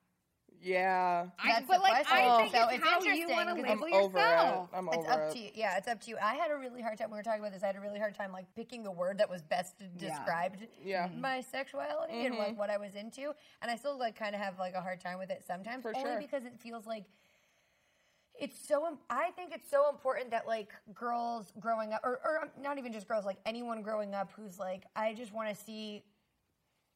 yeah. 0.62 1.26
I, 1.38 1.48
That's 1.54 1.68
but 1.68 1.76
the 1.78 1.80
like 1.84 2.06
question. 2.08 2.18
I 2.18 2.26
oh. 2.28 2.38
think 2.40 2.52
So 2.56 2.64
it's, 2.70 2.74
it's 2.76 2.84
how 2.84 3.00
you 3.02 3.12
interesting 3.12 3.36
want 3.36 3.50
to 3.50 3.56
'cause 3.56 3.72
I'm 3.72 3.82
label 3.82 3.98
over 3.98 4.18
yourself. 4.20 4.70
it. 4.74 4.78
I'm 4.78 4.90
It's 4.94 5.08
up 5.10 5.20
it. 5.20 5.34
to 5.34 5.40
you. 5.40 5.50
Yeah, 5.54 5.78
it's 5.78 5.88
up 5.88 6.02
to 6.02 6.10
you. 6.10 6.18
I 6.22 6.34
had 6.36 6.50
a 6.50 6.56
really 6.56 6.82
hard 6.82 6.98
time. 6.98 7.12
We 7.12 7.18
were 7.18 7.24
talking 7.24 7.42
about 7.42 7.52
this. 7.54 7.62
I 7.62 7.68
had 7.68 7.76
a 7.76 7.82
really 7.82 8.00
hard 8.00 8.16
time 8.16 8.32
like 8.32 8.46
picking 8.56 8.82
the 8.84 8.92
word 8.92 9.18
that 9.20 9.30
was 9.30 9.44
best 9.44 9.76
Yeah. 10.00 10.10
described 10.10 10.66
Yeah. 10.84 11.10
my 11.20 11.42
sexuality 11.42 12.26
and 12.26 12.36
like 12.38 12.50
mm-hmm. 12.50 12.58
what 12.58 12.70
I 12.72 12.78
was 12.78 12.96
into. 12.96 13.34
And 13.62 13.70
I 13.70 13.76
still 13.76 14.00
like 14.00 14.16
kind 14.18 14.34
of 14.34 14.42
have 14.42 14.58
like 14.58 14.74
a 14.74 14.82
hard 14.82 15.00
time 15.02 15.20
with 15.20 15.30
it 15.30 15.44
sometimes, 15.46 15.84
For 15.84 15.96
only 15.96 16.02
sure. 16.10 16.20
because 16.20 16.46
it 16.46 16.58
feels 16.60 16.88
like 16.88 17.04
it's 18.40 18.68
so. 18.68 18.98
I 19.10 19.32
think 19.32 19.52
it's 19.54 19.70
so 19.70 19.90
important 19.90 20.32
that 20.32 20.48
like 20.48 20.70
girls 20.94 21.52
growing 21.60 21.94
up, 21.94 22.02
or, 22.04 22.20
or 22.24 22.44
um, 22.44 22.50
not 22.62 22.78
even 22.78 22.92
just 22.92 23.08
girls, 23.08 23.26
like 23.26 23.38
anyone 23.46 23.82
growing 23.82 24.14
up 24.14 24.32
who's 24.36 24.60
like, 24.60 24.84
I 24.96 25.14
just 25.14 25.34
want 25.34 25.50
to 25.50 25.56
see 25.56 26.04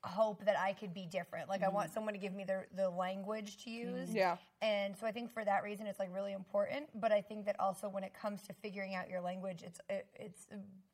hope 0.04 0.46
that 0.46 0.58
I 0.58 0.74
could 0.74 0.94
be 0.94 1.06
different. 1.06 1.50
Like 1.50 1.64
I 1.64 1.70
want 1.70 1.88
mm-hmm. 1.88 1.94
someone 1.94 2.14
to 2.14 2.20
give 2.20 2.34
me 2.34 2.44
the 2.46 2.64
the 2.76 2.90
language 2.90 3.58
to 3.64 3.70
mm-hmm. 3.70 3.98
use. 3.98 4.14
Yeah. 4.14 4.38
And 4.62 4.96
so 4.98 5.06
I 5.06 5.12
think 5.12 5.32
for 5.32 5.44
that 5.44 5.64
reason 5.64 5.88
it's 5.88 6.00
like 6.00 6.14
really 6.14 6.34
important, 6.34 6.88
but 6.96 7.12
I 7.12 7.22
think 7.22 7.46
that 7.46 7.60
also 7.60 7.90
when 7.90 8.04
it 8.04 8.14
comes 8.14 8.42
to 8.44 8.54
figuring 8.62 8.96
out 8.96 9.10
your 9.10 9.22
language, 9.22 9.62
it's 9.66 9.80
it, 9.90 10.08
it's 10.16 10.48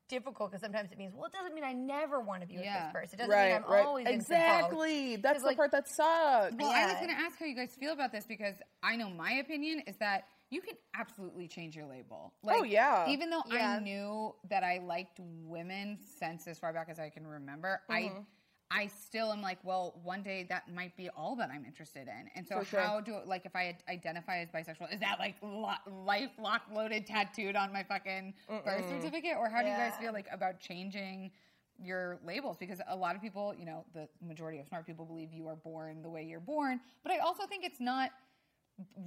difficult 0.07 0.51
because 0.51 0.61
sometimes 0.61 0.91
it 0.91 0.99
means 0.99 1.15
well 1.15 1.25
it 1.25 1.33
doesn't 1.33 1.55
mean 1.55 1.63
I 1.63 1.73
never 1.73 2.19
want 2.19 2.41
to 2.41 2.47
be 2.47 2.55
with 2.55 2.65
Yeah. 2.65 2.85
this 2.85 2.93
person. 2.93 3.19
It 3.19 3.23
doesn't 3.23 3.31
right, 3.31 3.53
mean 3.53 3.63
I'm 3.63 3.71
right. 3.71 3.85
always 3.85 4.07
into 4.07 4.17
both. 4.17 4.31
exactly. 4.31 5.15
That's 5.17 5.33
'Cause, 5.33 5.41
the 5.41 5.47
like- 5.47 5.57
part 5.57 5.71
that 5.71 5.87
sucks. 5.87 6.55
Well, 6.55 6.69
I 6.71 6.85
was 6.85 6.95
going 6.95 7.09
to 7.09 7.19
ask 7.19 7.39
how 7.39 7.45
you 7.45 7.55
guys 7.55 7.75
feel 7.75 7.93
about 7.93 8.11
this 8.11 8.25
because 8.25 8.55
I 8.83 8.95
know 8.95 9.09
my 9.09 9.33
opinion 9.33 9.81
is 9.81 9.95
that 9.97 10.27
you 10.49 10.61
can 10.61 10.75
absolutely 10.93 11.47
change 11.47 11.75
your 11.75 11.85
label. 11.85 12.33
Like, 12.43 12.59
Oh, 12.59 12.63
yeah. 12.63 13.09
Even 13.09 13.29
though 13.29 13.43
I 13.51 13.79
knew 13.79 14.35
that 14.49 14.63
I 14.63 14.79
liked 14.85 15.19
women 15.43 15.97
since 16.19 16.47
as 16.47 16.59
far 16.59 16.71
back 16.73 16.87
as 16.89 16.99
I 16.99 17.09
can 17.09 17.25
remember, 17.25 17.81
Mm-hmm. 17.89 18.19
I 18.19 18.25
I 18.71 18.87
still 18.87 19.31
am 19.31 19.43
like, 19.43 19.59
well, 19.63 19.99
one 20.03 20.23
day 20.23 20.43
that 20.49 20.73
might 20.73 20.97
be 20.97 21.07
all 21.09 21.35
that 21.35 21.51
I'm 21.51 21.65
interested 21.65 22.07
in. 22.07 22.29
And 22.35 22.47
so 22.47 22.63
sure. 22.63 22.79
how 22.79 22.99
do 22.99 23.17
like 23.23 23.45
if 23.45 23.55
I 23.55 23.77
identify 23.87 24.39
as 24.39 24.49
bisexual, 24.49 24.91
is 24.91 24.99
that 25.01 25.19
like 25.19 25.35
lo- 25.43 25.93
life 26.03 26.31
lock 26.39 26.63
loaded 26.73 27.05
tattooed 27.05 27.55
on 27.55 27.71
my 27.71 27.83
fucking 27.83 28.33
birth 28.65 28.89
certificate, 28.89 29.37
or 29.37 29.49
how 29.49 29.61
do 29.61 29.67
you 29.67 29.75
guys 29.75 29.93
feel 29.99 30.13
like 30.13 30.27
about 30.31 30.59
changing? 30.59 31.31
your 31.77 32.19
labels 32.25 32.55
because 32.55 32.79
a 32.87 32.95
lot 32.95 33.17
of 33.17 33.21
people, 33.21 33.53
you 33.59 33.65
know, 33.65 33.83
the 33.93 34.07
majority 34.25 34.59
of 34.59 34.65
smart 34.65 34.85
people 34.85 35.03
believe 35.03 35.33
you 35.33 35.45
are 35.45 35.57
born 35.57 36.01
the 36.01 36.09
way 36.09 36.23
you're 36.23 36.39
born. 36.39 36.79
But 37.03 37.11
I 37.11 37.17
also 37.17 37.45
think 37.45 37.65
it's 37.65 37.81
not 37.81 38.11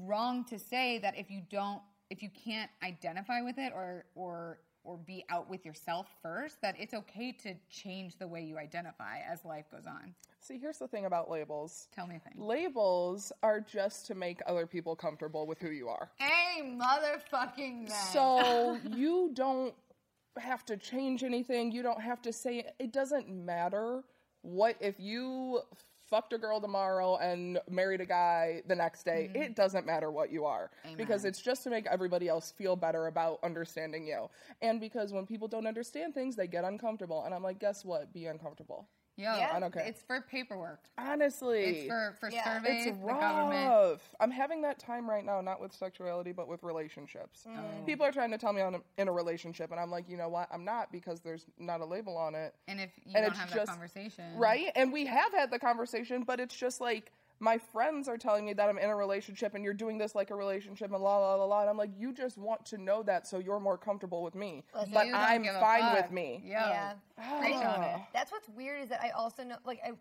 wrong 0.01 0.45
to 0.47 0.59
say 0.59 0.99
that 0.99 1.17
if 1.17 1.31
you 1.31 1.43
don't 1.51 1.81
if 2.11 2.23
you 2.23 2.31
can't 2.31 2.71
identify 2.83 3.41
with 3.43 3.59
it 3.59 3.73
or 3.75 4.05
or 4.15 4.61
or 4.85 4.97
be 4.97 5.25
out 5.29 5.51
with 5.51 5.67
yourself 5.67 6.07
first 6.23 6.61
that 6.63 6.75
it's 6.79 6.95
okay 6.95 7.33
to 7.33 7.55
change 7.69 8.17
the 8.19 8.27
way 8.27 8.43
you 8.43 8.57
identify 8.57 9.19
as 9.31 9.45
life 9.45 9.67
goes 9.71 9.87
on 9.87 10.15
See, 10.41 10.57
here's 10.57 10.79
the 10.79 10.87
thing 10.89 11.05
about 11.05 11.29
labels. 11.29 11.89
tell 11.95 12.07
me 12.07 12.17
a 12.17 12.21
thing 12.21 12.33
Labels 12.39 13.33
are 13.43 13.61
just 13.61 14.07
to 14.07 14.15
make 14.15 14.41
other 14.47 14.67
people 14.67 14.97
comfortable 14.97 15.47
with 15.47 15.59
who 15.59 15.71
you 15.71 15.89
are. 15.89 16.11
hey 16.17 16.63
motherfucking 16.63 17.89
man. 17.89 18.07
So 18.13 18.79
you 18.95 19.31
don't 19.35 19.75
have 20.39 20.65
to 20.67 20.77
change 20.77 21.25
anything. 21.25 21.73
You 21.73 21.83
don't 21.83 22.01
have 22.01 22.23
to 22.23 22.33
say 22.33 22.65
it 22.79 22.93
doesn't 22.93 23.29
matter 23.29 24.05
what 24.43 24.77
if 24.81 24.99
you 25.01 25.61
fucked 26.11 26.33
a 26.33 26.39
girl 26.39 26.61
tomorrow 26.61 27.17
and 27.17 27.59
married 27.71 28.01
a 28.01 28.07
guy 28.07 28.63
the 28.67 28.75
next 28.75 29.05
day. 29.05 29.31
Mm-hmm. 29.33 29.43
It 29.43 29.57
doesn't 29.57 29.87
matter 29.87 30.11
what 30.11 30.33
you 30.33 30.45
are 30.45 30.71
because 30.97 31.25
it's 31.25 31.41
just 31.41 31.63
to 31.65 31.71
make 31.71 31.87
everybody 31.87 32.29
else 32.29 32.53
feel 32.57 32.77
better 32.77 33.07
about 33.07 33.39
understanding 33.43 34.07
you. 34.07 34.29
And 34.63 34.81
because 34.81 35.13
when 35.13 35.27
people 35.27 35.49
don't 35.49 35.67
understand 35.67 36.15
things, 36.15 36.37
they 36.37 36.47
get 36.47 36.65
uncomfortable. 36.65 37.25
And 37.25 37.35
I'm 37.35 37.43
like, 37.43 37.59
guess 37.59 37.85
what? 37.85 38.13
Be 38.13 38.27
uncomfortable. 38.27 38.89
Yo, 39.19 39.35
Yeah. 39.37 39.51
I 39.53 39.59
don't 39.59 39.73
care. 39.75 39.83
it's 39.85 40.01
for 40.03 40.21
paperwork 40.21 40.79
Honestly, 40.97 41.65
it's 41.65 41.89
for 41.89 42.15
for 42.21 42.31
Yeah. 42.31 42.45
surveys 42.45 42.87
it's 42.87 42.99
the 42.99 43.05
government 43.05 43.69
rough. 43.69 44.15
I'm 44.21 44.31
having 44.31 44.63
that 44.63 44.79
time 44.79 45.11
right 45.11 45.25
now, 45.25 45.41
not 45.41 45.61
with 45.61 45.73
sexuality, 45.73 46.31
but 46.31 46.47
with 46.47 46.63
relationships. 46.63 47.45
Mm. 47.49 47.85
People 47.85 48.07
are 48.07 48.13
trying 48.13 48.31
to 48.31 48.39
tell 48.39 48.53
me 48.53 48.63
I'm 48.63 48.81
in 48.97 49.09
a 49.09 49.13
relationship, 49.13 49.73
and 49.73 49.81
I'm 49.81 49.91
like, 49.91 50.09
you 50.09 50.17
know 50.17 50.29
what? 50.29 50.49
I'm 50.53 50.65
not 50.65 50.93
because 50.93 51.21
there's 51.21 51.47
not 51.59 51.81
a 51.81 51.85
label 51.85 52.17
on 52.17 52.37
it, 52.37 52.55
and 52.69 52.81
if 52.81 52.91
you 53.05 53.13
And 53.17 53.25
don't 53.25 53.33
it's 53.33 53.39
have 53.41 53.49
just- 53.49 53.67
that 53.67 53.73
conversation 53.73 54.37
right? 54.39 54.71
And 54.77 54.93
we 54.93 55.05
have 55.07 55.33
had 55.33 55.51
the 55.51 55.59
conversation, 55.59 56.23
but 56.23 56.39
it's 56.39 56.55
just 56.55 56.81
like 56.81 57.11
my 57.41 57.59
friends 57.59 58.09
are 58.09 58.19
telling 58.19 58.45
me 58.45 58.53
that 58.53 58.69
I'm 58.69 58.79
in 58.79 58.91
a 58.91 58.97
relationship, 58.97 59.55
and 59.55 59.65
you're 59.65 59.75
doing 59.75 59.99
this 59.99 60.15
like 60.15 60.31
a 60.31 60.35
relationship, 60.35 60.93
and 60.93 61.03
la 61.03 61.19
la 61.19 61.35
la 61.37 61.45
la. 61.45 61.61
And 61.61 61.71
I'm 61.71 61.77
like, 61.77 61.91
you 61.97 62.13
just 62.13 62.37
want 62.37 62.65
to 62.67 62.79
know 62.79 63.03
that 63.05 63.27
so 63.27 63.39
you're 63.39 63.61
more 63.61 63.79
comfortable 63.79 64.23
with 64.23 64.35
me, 64.35 64.65
but 64.93 65.07
I'm 65.15 65.45
fine 65.45 65.95
with 65.95 66.11
me. 66.11 66.43
Yo, 66.45 66.53
Yeah. 66.53 66.93
Ah. 67.19 67.39
preach 67.41 67.55
That's 68.13 68.33
what's 68.33 68.49
weird 68.49 68.83
is 68.83 68.89
that 68.89 69.01
I 69.03 69.11
also 69.11 69.45
know, 69.45 69.57
like, 69.65 69.81
I 69.85 69.93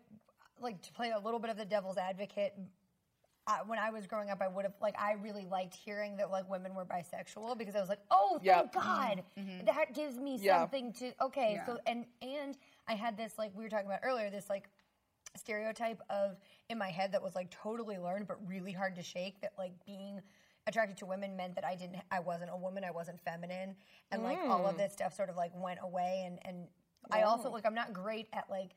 like 0.60 0.82
to 0.82 0.92
play 0.92 1.10
a 1.10 1.18
little 1.18 1.38
bit 1.40 1.50
of 1.50 1.56
the 1.56 1.64
devil's 1.64 1.98
advocate. 1.98 2.54
I, 3.46 3.60
when 3.66 3.78
I 3.78 3.90
was 3.90 4.06
growing 4.06 4.28
up, 4.28 4.42
I 4.42 4.48
would 4.48 4.64
have 4.64 4.74
like 4.82 4.94
I 4.98 5.12
really 5.12 5.46
liked 5.46 5.74
hearing 5.74 6.16
that 6.18 6.30
like 6.30 6.48
women 6.50 6.74
were 6.74 6.84
bisexual 6.84 7.56
because 7.56 7.74
I 7.74 7.80
was 7.80 7.88
like, 7.88 8.00
oh, 8.10 8.38
Yep. 8.42 8.56
thank 8.56 8.84
God, 8.84 9.22
mm-hmm. 9.38 9.50
Mm-hmm. 9.50 9.64
that 9.66 9.94
gives 9.94 10.18
me 10.18 10.36
Yeah. 10.36 10.58
something 10.60 10.92
to 10.94 11.12
okay. 11.22 11.52
Yeah. 11.54 11.66
So 11.66 11.78
and 11.86 12.04
and 12.20 12.58
I 12.86 12.94
had 12.94 13.16
this 13.16 13.38
like 13.38 13.52
we 13.54 13.64
were 13.64 13.70
talking 13.70 13.86
about 13.86 14.00
earlier, 14.02 14.28
this 14.28 14.50
like 14.50 14.68
stereotype 15.38 16.00
of 16.10 16.36
in 16.68 16.76
my 16.78 16.88
head 16.90 17.12
that 17.12 17.22
was 17.22 17.34
like 17.34 17.50
totally 17.50 17.96
learned 17.98 18.26
but 18.26 18.36
really 18.46 18.72
hard 18.72 18.94
to 18.96 19.02
shake 19.02 19.40
that 19.40 19.52
like 19.58 19.72
being 19.86 20.20
attracted 20.66 20.96
to 20.98 21.06
women 21.06 21.36
meant 21.36 21.54
that 21.54 21.64
I 21.64 21.74
didn't 21.74 21.96
I 22.10 22.20
wasn't 22.20 22.50
a 22.52 22.56
woman, 22.56 22.84
I 22.84 22.90
wasn't 22.90 23.20
feminine 23.20 23.74
and 24.12 24.22
like 24.22 24.38
all 24.38 24.66
of 24.66 24.76
this 24.76 24.92
stuff 24.92 25.14
sort 25.14 25.30
of 25.30 25.36
like 25.36 25.52
went 25.54 25.78
away 25.82 26.24
and 26.26 26.38
and 26.44 26.66
I 27.10 27.22
also 27.22 27.50
like 27.50 27.64
I'm 27.64 27.74
not 27.74 27.92
great 27.92 28.26
at 28.34 28.44
like 28.50 28.72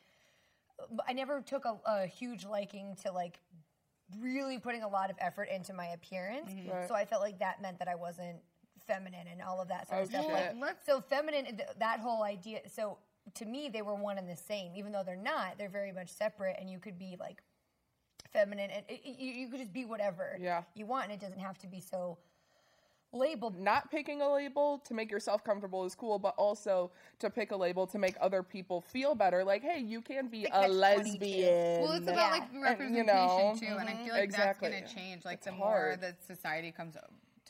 I 1.08 1.14
never 1.14 1.42
took 1.42 1.66
a, 1.66 1.78
a 1.86 2.08
huge 2.08 2.46
liking 2.46 2.96
to 3.04 3.12
like 3.12 3.40
really 4.20 4.58
putting 4.58 4.84
a 4.84 4.88
lot 4.88 5.10
of 5.10 5.16
effort 5.20 5.48
into 5.54 5.74
my 5.74 5.88
appearance. 5.88 6.52
Right. 6.70 6.88
So 6.88 6.96
I 6.96 7.06
felt 7.06 7.22
like 7.22 7.40
that 7.40 7.62
meant 7.62 7.80
that 7.80 7.88
I 7.88 7.96
wasn't 7.96 8.38
feminine 8.88 9.28
and 9.32 9.42
all 9.42 9.62
of 9.62 9.68
that 9.70 9.88
sort 9.88 10.00
Oh, 10.00 10.04
of 10.04 10.10
stuff. 10.10 10.26
shit. 10.26 10.58
Like, 10.58 10.78
so 10.86 11.02
feminine, 11.02 11.46
th- 11.46 11.70
that 11.80 12.00
whole 12.00 12.24
idea. 12.24 12.62
So 12.74 12.98
to 13.36 13.46
me, 13.46 13.70
they 13.70 13.82
were 13.82 13.96
one 13.96 14.18
and 14.18 14.28
the 14.28 14.36
same, 14.36 14.72
even 14.76 14.92
though 14.92 15.04
they're 15.04 15.16
not. 15.16 15.58
They're 15.58 15.70
very 15.70 15.92
much 15.92 16.10
separate, 16.10 16.58
and 16.60 16.70
you 16.70 16.80
could 16.80 16.98
be 16.98 17.16
like 17.20 17.42
feminine, 18.32 18.70
and 18.72 18.84
it, 18.90 19.02
it- 19.04 19.20
you, 19.20 19.32
you 19.32 19.48
could 19.50 19.60
just 19.60 19.74
be 19.74 19.86
whatever 19.86 20.38
Yeah. 20.40 20.64
you 20.76 20.86
want, 20.86 21.06
and 21.06 21.14
it 21.14 21.20
doesn't 21.20 21.40
have 21.40 21.58
to 21.60 21.68
be 21.68 21.80
so 21.80 22.18
labeled. 23.14 23.60
not 23.60 23.92
picking 23.92 24.22
a 24.22 24.32
label 24.32 24.80
to 24.86 24.94
make 24.94 25.12
yourself 25.12 25.44
comfortable 25.44 25.84
is 25.86 25.94
cool, 25.96 26.18
but 26.18 26.34
also 26.38 26.92
to 27.20 27.30
pick 27.30 27.52
a 27.52 27.56
label 27.56 27.86
to 27.88 27.98
make 28.00 28.16
other 28.22 28.42
people 28.42 28.80
feel 28.80 29.16
better. 29.16 29.44
Like, 29.44 29.62
hey, 29.64 29.80
you 29.80 30.02
can 30.02 30.28
be 30.30 30.48
a 30.52 30.68
lesbian. 30.68 31.82
Well, 31.82 31.92
it's 31.92 32.04
about 32.08 32.16
Yeah. 32.16 32.30
like 32.32 32.54
And, 32.54 32.62
representation 32.64 32.96
you 32.96 33.04
know, 33.04 33.56
too, 33.60 33.66
and 33.66 33.90
I 33.90 33.94
mm-hmm. 33.94 34.06
feel 34.06 34.14
like 34.14 34.24
Exactly. 34.24 34.70
that's 34.70 34.80
going 34.82 34.96
to 34.96 34.96
change. 34.96 35.26
Like 35.26 35.38
It's 35.38 35.46
the 35.46 35.52
more 35.52 35.98
that 36.00 36.24
society 36.26 36.72
comes 36.72 36.96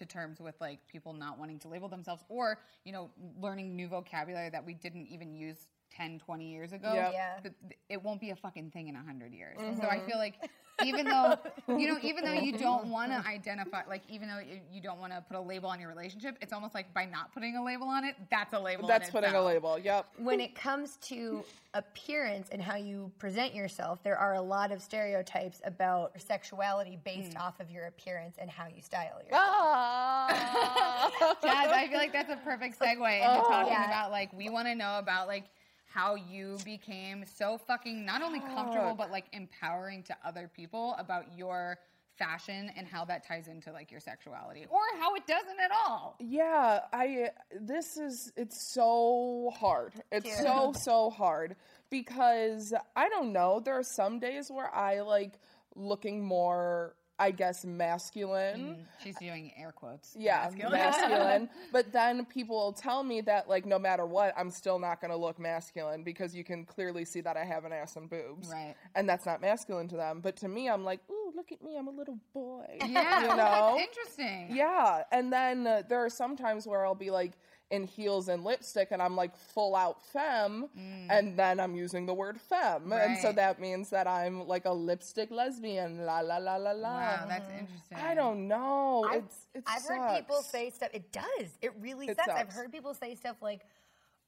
to 0.01 0.05
terms 0.05 0.39
with 0.39 0.55
like 0.59 0.79
people 0.87 1.13
not 1.13 1.39
wanting 1.39 1.59
to 1.59 1.67
label 1.67 1.87
themselves, 1.87 2.23
or 2.27 2.57
you 2.83 2.91
know, 2.91 3.09
learning 3.39 3.75
new 3.75 3.87
vocabulary 3.87 4.49
that 4.49 4.65
we 4.65 4.73
didn't 4.73 5.07
even 5.07 5.35
use 5.35 5.67
10, 6.01 6.19
20 6.19 6.51
years 6.51 6.73
ago. 6.73 6.91
Yep. 6.93 7.11
Yeah. 7.13 7.33
th- 7.43 7.53
th- 7.67 7.79
It 7.89 8.03
won't 8.03 8.19
be 8.19 8.31
a 8.31 8.35
fucking 8.35 8.71
thing 8.71 8.87
in 8.87 8.95
a 8.95 9.03
hundred 9.03 9.33
years. 9.33 9.57
So 9.59 9.63
Mm-hmm. 9.65 9.85
I 9.85 9.99
feel 9.99 10.17
like 10.17 10.35
even 10.83 11.05
though 11.05 11.37
you 11.67 11.87
know, 11.87 11.99
even 12.01 12.25
though 12.25 12.33
you 12.33 12.57
don't 12.57 12.87
want 12.97 13.11
to 13.11 13.23
identify, 13.29 13.81
like 13.87 14.01
even 14.09 14.27
though 14.27 14.39
you, 14.39 14.59
you 14.71 14.81
don't 14.81 14.99
want 14.99 15.13
to 15.13 15.21
put 15.21 15.37
a 15.37 15.39
label 15.41 15.69
on 15.69 15.79
your 15.79 15.89
relationship, 15.89 16.37
it's 16.41 16.53
almost 16.53 16.73
like 16.73 16.91
by 16.93 17.05
not 17.05 17.31
putting 17.33 17.55
a 17.55 17.63
label 17.63 17.87
on 17.87 18.03
it, 18.03 18.15
that's 18.31 18.53
a 18.53 18.59
label. 18.59 18.83
in 18.83 18.87
That's 18.87 19.09
putting 19.11 19.33
a 19.35 19.41
label. 19.41 19.77
Yep. 19.77 20.05
when 20.17 20.39
it 20.39 20.55
comes 20.55 20.97
to 21.03 21.43
appearance 21.75 22.49
and 22.51 22.61
how 22.61 22.75
you 22.77 23.11
present 23.19 23.53
yourself, 23.53 24.01
there 24.03 24.17
are 24.17 24.33
a 24.35 24.41
lot 24.41 24.71
of 24.71 24.81
stereotypes 24.81 25.61
about 25.65 26.19
sexuality 26.19 26.97
based 27.03 27.37
off 27.37 27.59
of 27.59 27.69
your 27.69 27.85
appearance 27.85 28.37
and 28.41 28.49
how 28.49 28.65
you 28.65 28.81
style 28.81 29.19
yourself. 29.23 29.41
Ah. 29.53 31.09
Jazz, 31.43 31.71
I 31.71 31.87
feel 31.89 31.97
like 31.97 32.11
that's 32.13 32.31
a 32.31 32.37
perfect 32.37 32.79
segue 32.79 33.15
into 33.21 33.41
talking 33.47 33.71
Yeah. 33.73 33.85
about 33.85 34.09
like 34.11 34.33
we 34.33 34.49
want 34.49 34.67
to 34.67 34.75
know 34.75 34.97
about 34.97 35.27
like 35.27 35.45
how 35.93 36.15
you 36.15 36.57
became 36.63 37.25
so 37.25 37.57
fucking 37.57 38.05
not 38.05 38.21
only 38.21 38.39
comfortable 38.39 38.95
but 38.95 39.11
like 39.11 39.25
empowering 39.33 40.03
to 40.03 40.15
other 40.25 40.49
people 40.55 40.95
about 40.97 41.25
your 41.37 41.77
fashion 42.17 42.71
and 42.77 42.87
how 42.87 43.03
that 43.05 43.25
ties 43.27 43.47
into 43.47 43.71
like 43.71 43.89
your 43.89 43.99
sexuality 43.99 44.65
or 44.69 44.79
how 44.99 45.15
it 45.15 45.25
doesn't 45.25 45.59
at 45.59 45.71
all. 45.71 46.15
Yeah, 46.19 46.81
I 46.93 47.29
this 47.59 47.97
is 47.97 48.31
it's 48.35 48.73
so 48.73 49.51
hard. 49.55 49.93
It's 50.11 50.37
so 50.41 50.73
so 50.83 51.09
hard 51.09 51.55
because 51.89 52.73
I 52.95 53.09
don't 53.09 53.33
know, 53.33 53.59
there 53.59 53.77
are 53.77 53.83
some 53.83 54.19
days 54.19 54.49
where 54.49 54.73
I 54.73 55.01
like 55.01 55.33
looking 55.75 56.23
more 56.23 56.95
I 57.21 57.29
guess 57.29 57.63
masculine. 57.65 58.87
She's 59.03 59.15
doing 59.17 59.51
air 59.55 59.71
quotes. 59.71 60.15
Yeah, 60.17 60.45
Masculine. 60.45 60.71
masculine. 60.71 61.49
But 61.71 61.91
then 61.93 62.25
people 62.25 62.55
will 62.57 62.73
tell 62.73 63.03
me 63.03 63.21
that 63.21 63.47
like 63.47 63.65
no 63.67 63.77
matter 63.77 64.07
what, 64.07 64.33
I'm 64.35 64.49
still 64.49 64.79
not 64.79 64.99
going 65.01 65.11
to 65.11 65.17
look 65.17 65.37
masculine 65.39 66.03
because 66.03 66.33
you 66.35 66.43
can 66.43 66.65
clearly 66.65 67.05
see 67.05 67.21
that 67.21 67.37
I 67.37 67.43
have 67.45 67.63
an 67.63 67.73
ass 67.73 67.95
and 67.95 68.09
boobs. 68.09 68.49
Right. 68.49 68.73
And 68.95 69.07
that's 69.07 69.25
not 69.27 69.39
masculine 69.39 69.87
to 69.89 69.95
them, 69.97 70.19
but 70.19 70.35
to 70.37 70.47
me 70.47 70.67
I'm 70.67 70.83
like, 70.83 70.99
"Ooh, 71.11 71.31
look 71.35 71.51
at 71.51 71.61
me, 71.61 71.77
I'm 71.77 71.87
a 71.87 71.91
little 71.91 72.17
boy." 72.33 72.65
Yeah, 72.87 73.21
You 73.21 73.27
know? 73.37 73.77
interesting. 73.79 74.47
Yeah, 74.51 75.03
and 75.11 75.31
then 75.31 75.67
uh, 75.67 75.83
there 75.87 76.03
are 76.03 76.09
some 76.09 76.35
times 76.35 76.65
where 76.65 76.83
I'll 76.85 76.95
be 76.95 77.11
like 77.11 77.33
in 77.71 77.87
heels 77.87 78.27
and 78.27 78.43
lipstick, 78.43 78.89
and 78.91 79.01
I'm 79.01 79.15
like 79.15 79.35
full 79.35 79.75
out 79.75 80.05
femme, 80.13 80.69
and 81.09 81.37
then 81.37 81.59
I'm 81.59 81.75
using 81.75 82.05
the 82.05 82.13
word 82.13 82.39
femme, 82.39 82.91
and 82.93 83.17
so 83.17 83.31
that 83.31 83.59
means 83.59 83.89
that 83.89 84.07
I'm 84.07 84.47
like 84.47 84.65
a 84.65 84.71
lipstick 84.73 85.31
lesbian. 85.31 86.05
La 86.05 86.19
la 86.19 86.37
la 86.37 86.57
la 86.57 86.71
la. 86.71 86.89
Wow, 86.89 87.25
that's 87.27 87.49
interesting. 87.49 87.97
I 87.97 88.13
don't 88.13 88.47
know. 88.47 89.05
I've, 89.09 89.23
it's 89.23 89.47
it's. 89.55 89.71
I've 89.71 89.83
heard 89.83 90.15
people 90.17 90.41
say 90.43 90.69
stuff. 90.69 90.89
It 90.93 91.11
does. 91.11 91.57
It 91.61 91.71
really 91.79 92.07
It 92.09 92.17
sucks. 92.17 92.29
I've 92.29 92.51
heard 92.51 92.71
people 92.71 92.93
say 92.93 93.15
stuff 93.15 93.37
like, 93.41 93.61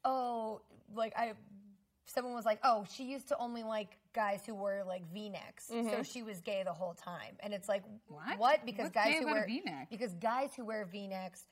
"Oh, 0.05 0.61
like 0.95 1.13
I." 1.17 1.33
Someone 2.05 2.33
was 2.33 2.45
like, 2.45 2.59
"Oh, 2.63 2.85
she 2.93 3.05
used 3.05 3.29
to 3.29 3.37
only 3.37 3.63
like 3.63 3.97
guys 4.13 4.43
who 4.45 4.53
wear 4.53 4.83
like 4.85 5.01
V-necks, 5.13 5.69
Mm-hmm. 5.73 5.89
so 5.89 6.03
she 6.03 6.21
was 6.21 6.41
gay 6.41 6.61
the 6.63 6.73
whole 6.73 6.93
time." 6.93 7.35
And 7.39 7.53
it's 7.53 7.67
like, 7.69 7.83
What? 8.07 8.37
What? 8.37 8.65
Because 8.65 8.85
What's 8.85 8.95
guys 8.95 9.05
gay 9.13 9.17
who 9.19 9.23
about 9.23 9.33
wear 9.35 9.45
V-neck? 9.47 9.87
because 9.89 10.13
guys 10.15 10.51
who 10.55 10.65
wear 10.65 10.85
V-necks, 10.85 11.45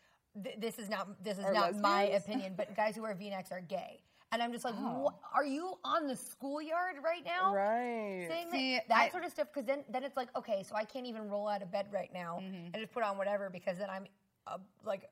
th- 0.43 0.55
this 0.59 0.79
is 0.79 0.89
not 0.89 1.23
this 1.23 1.37
is 1.37 1.45
Are 1.45 1.53
not 1.53 1.75
my 1.77 2.03
opinion, 2.03 2.53
but 2.55 2.75
guys 2.75 2.95
who 2.95 3.01
wear 3.03 3.13
V-necks 3.15 3.51
are 3.51 3.61
gay. 3.61 4.01
and 4.33 4.41
I'm 4.41 4.51
just 4.53 4.63
like, 4.63 4.75
Oh. 4.77 5.13
are 5.35 5.43
you 5.45 5.77
on 5.83 6.07
the 6.07 6.15
schoolyard 6.15 6.95
right 7.03 7.23
now? 7.25 7.53
Right. 7.53 8.25
Saying 8.29 8.47
that, 8.49 8.51
See, 8.57 8.79
that 8.87 8.97
I- 8.97 9.09
sort 9.09 9.25
of 9.25 9.31
stuff 9.31 9.47
because 9.53 9.65
then 9.65 9.83
then 9.89 10.03
it's 10.03 10.15
like 10.17 10.29
okay, 10.37 10.63
so 10.63 10.75
I 10.75 10.85
can't 10.85 11.05
even 11.05 11.29
roll 11.29 11.47
out 11.47 11.61
of 11.61 11.71
bed 11.71 11.87
right 11.91 12.11
now 12.13 12.39
Mm-hmm. 12.41 12.65
and 12.73 12.75
just 12.75 12.91
put 12.93 13.03
on 13.03 13.17
whatever 13.17 13.49
because 13.49 13.77
then 13.77 13.89
I'm 13.89 14.05
a, 14.47 14.59
like 14.85 15.09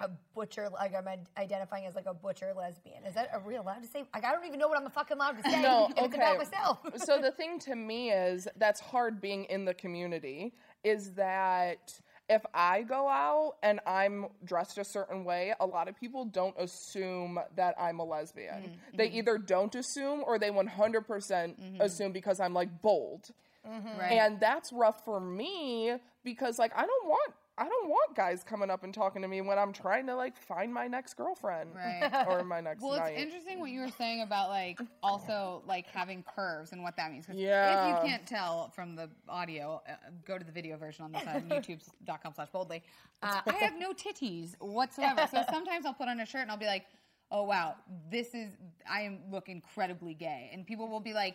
a 0.00 0.08
butcher, 0.32 0.68
like 0.72 0.94
I'm 0.94 1.08
identifying 1.36 1.84
as 1.86 1.96
like 1.96 2.06
a 2.06 2.14
butcher 2.14 2.52
lesbian. 2.56 3.04
Is 3.04 3.14
that 3.14 3.30
are 3.32 3.40
we 3.44 3.56
allowed 3.56 3.82
to 3.82 3.88
say? 3.88 4.04
Like 4.14 4.24
I 4.24 4.30
don't 4.30 4.46
even 4.46 4.60
know 4.60 4.68
what 4.68 4.80
I'm 4.80 4.88
fucking 4.88 5.16
allowed 5.16 5.42
to 5.42 5.50
say. 5.50 5.60
No, 5.60 5.86
and 5.86 5.98
It's 6.06 6.14
about 6.14 6.36
okay. 6.36 6.44
myself. 6.44 6.78
so 7.04 7.20
the 7.20 7.32
thing 7.32 7.58
to 7.60 7.74
me 7.74 8.12
is 8.12 8.46
that's 8.56 8.78
hard 8.80 9.20
being 9.20 9.42
in 9.46 9.64
the 9.64 9.74
community 9.74 10.54
is 10.84 11.14
that 11.14 12.00
if 12.28 12.42
I 12.54 12.82
go 12.82 13.08
out 13.08 13.54
and 13.62 13.80
I'm 13.86 14.26
dressed 14.44 14.78
a 14.78 14.84
certain 14.84 15.24
way, 15.24 15.54
a 15.60 15.66
lot 15.66 15.88
of 15.88 15.98
people 15.98 16.24
don't 16.24 16.54
assume 16.58 17.38
that 17.56 17.74
I'm 17.80 18.00
a 18.00 18.04
lesbian. 18.04 18.54
Mm-hmm. 18.54 18.96
They 18.96 19.08
mm-hmm. 19.08 19.16
either 19.18 19.38
don't 19.38 19.74
assume 19.74 20.22
or 20.26 20.38
they 20.38 20.50
100% 20.50 20.68
mm-hmm. 20.68 21.80
assume 21.80 22.12
because 22.12 22.40
I'm 22.40 22.54
like 22.54 22.82
bold. 22.82 23.30
Right. 23.64 24.12
And 24.12 24.40
that's 24.40 24.72
rough 24.72 25.04
for 25.04 25.20
me 25.20 25.94
because 26.24 26.58
like 26.58 26.72
I 26.74 26.86
don't 26.86 27.06
want 27.06 27.34
I 27.60 27.68
don't 27.68 27.88
want 27.88 28.14
guys 28.14 28.44
coming 28.44 28.70
up 28.70 28.84
and 28.84 28.94
talking 28.94 29.20
to 29.22 29.26
me 29.28 29.40
when 29.40 29.58
I'm 29.58 29.72
trying 29.72 30.06
to 30.06 30.14
like 30.14 30.36
find 30.36 30.72
my 30.72 30.86
next 30.86 31.14
girlfriend 31.16 31.74
Right. 31.74 32.24
or 32.28 32.44
my 32.44 32.60
next 32.60 32.82
Well, 32.82 32.96
night. 32.98 33.14
it's 33.14 33.22
interesting 33.22 33.58
what 33.58 33.70
you 33.70 33.80
were 33.80 33.90
saying 33.90 34.22
about 34.22 34.48
like 34.50 34.78
also 35.02 35.62
like 35.66 35.86
having 35.88 36.22
curves 36.22 36.70
and 36.72 36.84
what 36.84 36.96
that 36.96 37.10
means. 37.10 37.26
'Cause 37.26 37.34
Yeah. 37.34 37.96
If 37.98 38.02
you 38.04 38.08
can't 38.10 38.26
tell 38.26 38.68
from 38.70 38.94
the 38.94 39.10
audio, 39.28 39.82
uh, 39.88 39.94
go 40.24 40.38
to 40.38 40.44
the 40.44 40.52
video 40.52 40.76
version 40.76 41.04
on 41.04 41.10
the 41.12 41.18
side, 41.20 41.48
youtube.com 41.48 42.32
slash 42.34 42.48
boldly. 42.50 42.82
Uh, 43.22 43.40
I 43.46 43.52
have 43.54 43.74
no 43.76 43.92
titties 43.92 44.54
whatsoever. 44.60 45.26
So 45.28 45.42
sometimes 45.50 45.84
I'll 45.84 45.94
put 45.94 46.06
on 46.08 46.20
a 46.20 46.26
shirt 46.26 46.42
and 46.42 46.52
I'll 46.52 46.56
be 46.56 46.66
like, 46.66 46.86
oh, 47.32 47.42
wow, 47.42 47.74
this 48.08 48.34
is, 48.34 48.52
I 48.88 49.02
am 49.02 49.18
look 49.32 49.48
incredibly 49.48 50.14
gay. 50.14 50.48
And 50.52 50.64
people 50.64 50.86
will 50.88 51.00
be 51.00 51.12
like, 51.12 51.34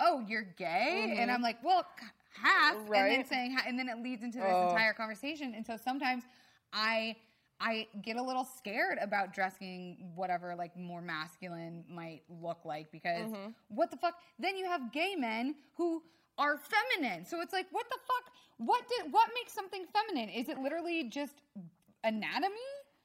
oh, 0.00 0.24
you're 0.28 0.42
gay? 0.56 1.16
And 1.18 1.30
I'm 1.30 1.42
like, 1.42 1.62
well, 1.64 1.84
c- 2.00 2.06
half. 2.34 2.76
And 2.76 2.92
then. 2.92 3.24
Saying, 3.24 3.56
and 3.66 3.78
then 3.78 3.88
it 3.88 3.98
leads 4.02 4.22
into 4.22 4.38
this 4.38 4.48
Oh. 4.52 4.68
entire 4.68 4.92
conversation. 4.92 5.54
And 5.54 5.64
so 5.66 5.76
sometimes 5.76 6.24
I 6.72 7.16
I 7.60 7.86
get 8.02 8.16
a 8.16 8.22
little 8.22 8.44
scared 8.44 8.98
about 9.00 9.32
dressing 9.32 10.10
whatever 10.16 10.54
like 10.56 10.76
more 10.76 11.00
masculine 11.00 11.84
might 11.88 12.22
look 12.28 12.64
like 12.64 12.90
because 12.90 13.30
Mm-hmm. 13.30 13.50
what 13.68 13.90
the 13.90 13.96
fuck? 13.96 14.14
Then 14.38 14.56
you 14.56 14.66
have 14.66 14.92
gay 14.92 15.14
men 15.14 15.54
who 15.76 16.02
are 16.36 16.58
feminine. 16.58 17.24
So 17.24 17.40
it's 17.40 17.52
like 17.52 17.66
what 17.70 17.88
the 17.88 17.98
fuck? 18.06 18.32
What 18.58 18.82
did 18.88 19.12
what 19.12 19.30
makes 19.34 19.52
something 19.52 19.84
feminine? 19.92 20.28
Is 20.28 20.48
it 20.48 20.58
literally 20.58 21.04
just 21.04 21.34
anatomy? 22.02 22.56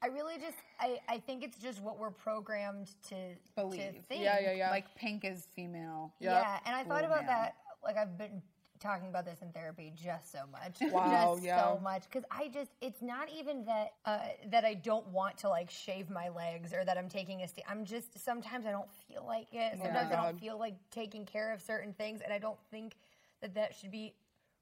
I 0.02 0.06
really 0.06 0.36
just 0.38 0.56
I, 0.80 0.98
I 1.08 1.18
think 1.18 1.44
it's 1.44 1.58
just 1.58 1.80
what 1.82 1.98
we're 1.98 2.10
programmed 2.10 2.88
to 3.08 3.34
to 3.34 3.36
Believe. 3.54 4.02
think. 4.08 4.22
Yeah, 4.22 4.40
yeah, 4.40 4.52
yeah. 4.52 4.70
Like 4.70 4.94
pink 4.96 5.24
is 5.24 5.46
female. 5.54 6.12
Yeah. 6.20 6.32
Yeah, 6.40 6.58
and 6.66 6.74
I 6.74 6.84
thought 6.84 7.02
Oh, 7.04 7.06
about 7.06 7.26
man. 7.26 7.26
that. 7.26 7.54
Like 7.84 7.96
I've 7.96 8.16
been 8.18 8.42
talking 8.80 9.08
about 9.08 9.24
this 9.24 9.42
in 9.42 9.50
therapy 9.52 9.92
just 9.94 10.32
so 10.32 10.40
much. 10.50 10.78
Wow, 10.92 11.34
just 11.34 11.44
yeah. 11.46 11.62
so 11.62 11.78
much 11.82 12.04
because 12.04 12.24
I 12.30 12.48
just 12.48 12.70
it's 12.80 13.02
not 13.02 13.28
even 13.30 13.64
that 13.66 13.92
uh, 14.04 14.18
that 14.50 14.64
I 14.64 14.74
don't 14.74 15.06
want 15.08 15.36
to 15.38 15.48
like 15.48 15.70
shave 15.70 16.10
my 16.10 16.28
legs 16.30 16.72
or 16.72 16.84
that 16.84 16.96
I'm 16.98 17.08
taking 17.08 17.42
a 17.42 17.48
st- 17.48 17.66
I'm 17.68 17.84
just 17.84 18.18
sometimes 18.24 18.66
I 18.66 18.70
don't 18.72 18.90
feel 19.08 19.24
like 19.26 19.46
it. 19.52 19.78
Sometimes 19.82 20.10
I 20.12 20.16
don't 20.22 20.40
feel 20.40 20.58
like 20.58 20.74
taking 20.90 21.24
care 21.24 21.52
of 21.52 21.60
certain 21.60 21.92
things, 21.92 22.20
and 22.22 22.32
I 22.32 22.38
don't 22.38 22.58
think 22.70 22.96
that 23.42 23.54
that 23.54 23.74
should 23.74 23.90
be 23.90 24.14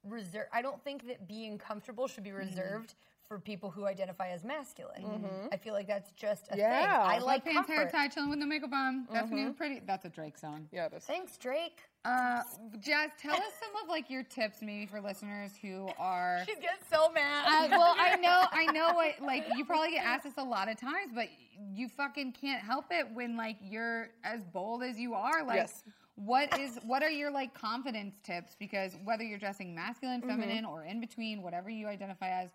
reserved. 0.03 0.49
I 0.53 0.61
don't 0.61 0.81
think 0.83 1.07
that 1.07 1.27
being 1.27 1.57
comfortable 1.57 2.07
should 2.07 2.23
be 2.23 2.29
Mm-hmm. 2.29 2.39
reserved. 2.49 2.93
For 3.29 3.37
people 3.37 3.69
who 3.69 3.85
identify 3.85 4.29
as 4.29 4.43
masculine, 4.43 5.05
I 5.51 5.57
feel 5.57 5.75
like 5.75 5.85
that's 5.85 6.09
just 6.13 6.47
a 6.51 6.57
Yeah. 6.57 6.81
thing. 6.81 6.89
I 6.89 7.19
like 7.19 7.45
Sweatpants, 7.45 7.67
hair 7.67 7.87
tie, 7.87 8.07
chilling 8.07 8.31
with 8.31 8.39
no 8.39 8.47
makeup 8.47 8.73
on. 8.73 9.05
That's 9.11 9.29
new, 9.29 9.53
pretty. 9.53 9.81
That's 9.81 10.03
a 10.05 10.09
Drake 10.09 10.35
song. 10.35 10.67
yeah, 10.71 10.87
it 10.87 10.93
is. 10.93 11.03
Thanks, 11.05 11.37
Drake. 11.37 11.79
Uh, 12.03 12.41
Jazz, 12.79 13.11
tell 13.19 13.35
us 13.35 13.53
some 13.61 13.83
of 13.83 13.87
like 13.87 14.09
your 14.09 14.23
tips, 14.23 14.63
maybe 14.63 14.87
for 14.87 14.99
listeners 14.99 15.51
who 15.61 15.91
are. 15.99 16.39
She 16.47 16.55
gets 16.55 16.89
so 16.91 17.11
mad. 17.11 17.45
Uh, 17.45 17.77
well, 17.77 17.95
I 17.99 18.15
know, 18.15 18.45
I 18.51 18.65
know 18.71 18.93
what, 18.95 19.21
like, 19.21 19.45
you 19.55 19.63
probably 19.63 19.91
get 19.91 20.03
asked 20.03 20.23
this 20.23 20.33
a 20.37 20.43
lot 20.43 20.67
of 20.67 20.77
times, 20.79 21.11
but 21.13 21.27
you 21.71 21.87
fucking 21.87 22.31
can't 22.31 22.63
help 22.63 22.85
it 22.89 23.11
when, 23.13 23.37
like, 23.37 23.57
you're 23.61 24.09
as 24.23 24.43
bold 24.43 24.81
as 24.81 24.99
you 24.99 25.13
are. 25.13 25.43
Like, 25.43 25.57
Yes. 25.57 25.83
what 26.15 26.57
is, 26.57 26.79
what 26.83 27.03
are 27.03 27.11
your, 27.11 27.29
like, 27.29 27.53
confidence 27.53 28.15
tips? 28.23 28.55
Because 28.57 28.95
whether 29.03 29.23
you're 29.23 29.37
dressing 29.37 29.75
masculine, 29.75 30.23
feminine, 30.23 30.65
or 30.65 30.83
in 30.83 30.99
between, 30.99 31.43
whatever 31.43 31.69
you 31.69 31.87
identify 31.87 32.29
as, 32.29 32.49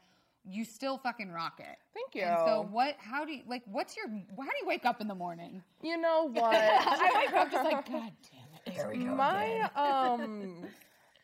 you 0.44 0.64
still 0.64 0.98
fucking 0.98 1.30
rock 1.30 1.58
it. 1.60 1.76
Thank 1.94 2.24
And 2.24 2.38
so, 2.38 2.68
what, 2.70 2.96
how 2.98 3.24
do 3.24 3.32
you, 3.32 3.42
like, 3.46 3.62
what's 3.66 3.96
your, 3.96 4.08
how 4.08 4.14
do 4.44 4.56
you 4.60 4.66
wake 4.66 4.84
up 4.84 5.00
in 5.00 5.08
the 5.08 5.14
morning? 5.14 5.62
You 5.82 5.96
know 5.96 6.28
what? 6.32 6.54
I 6.54 7.24
wake 7.26 7.34
up 7.34 7.50
just 7.50 7.64
like, 7.64 7.88
God 7.90 8.12
damn 8.30 8.66
it. 8.66 8.72
Here 8.72 8.88
we 8.90 9.04
go. 9.04 9.14
My 9.14 9.68
um 9.76 10.66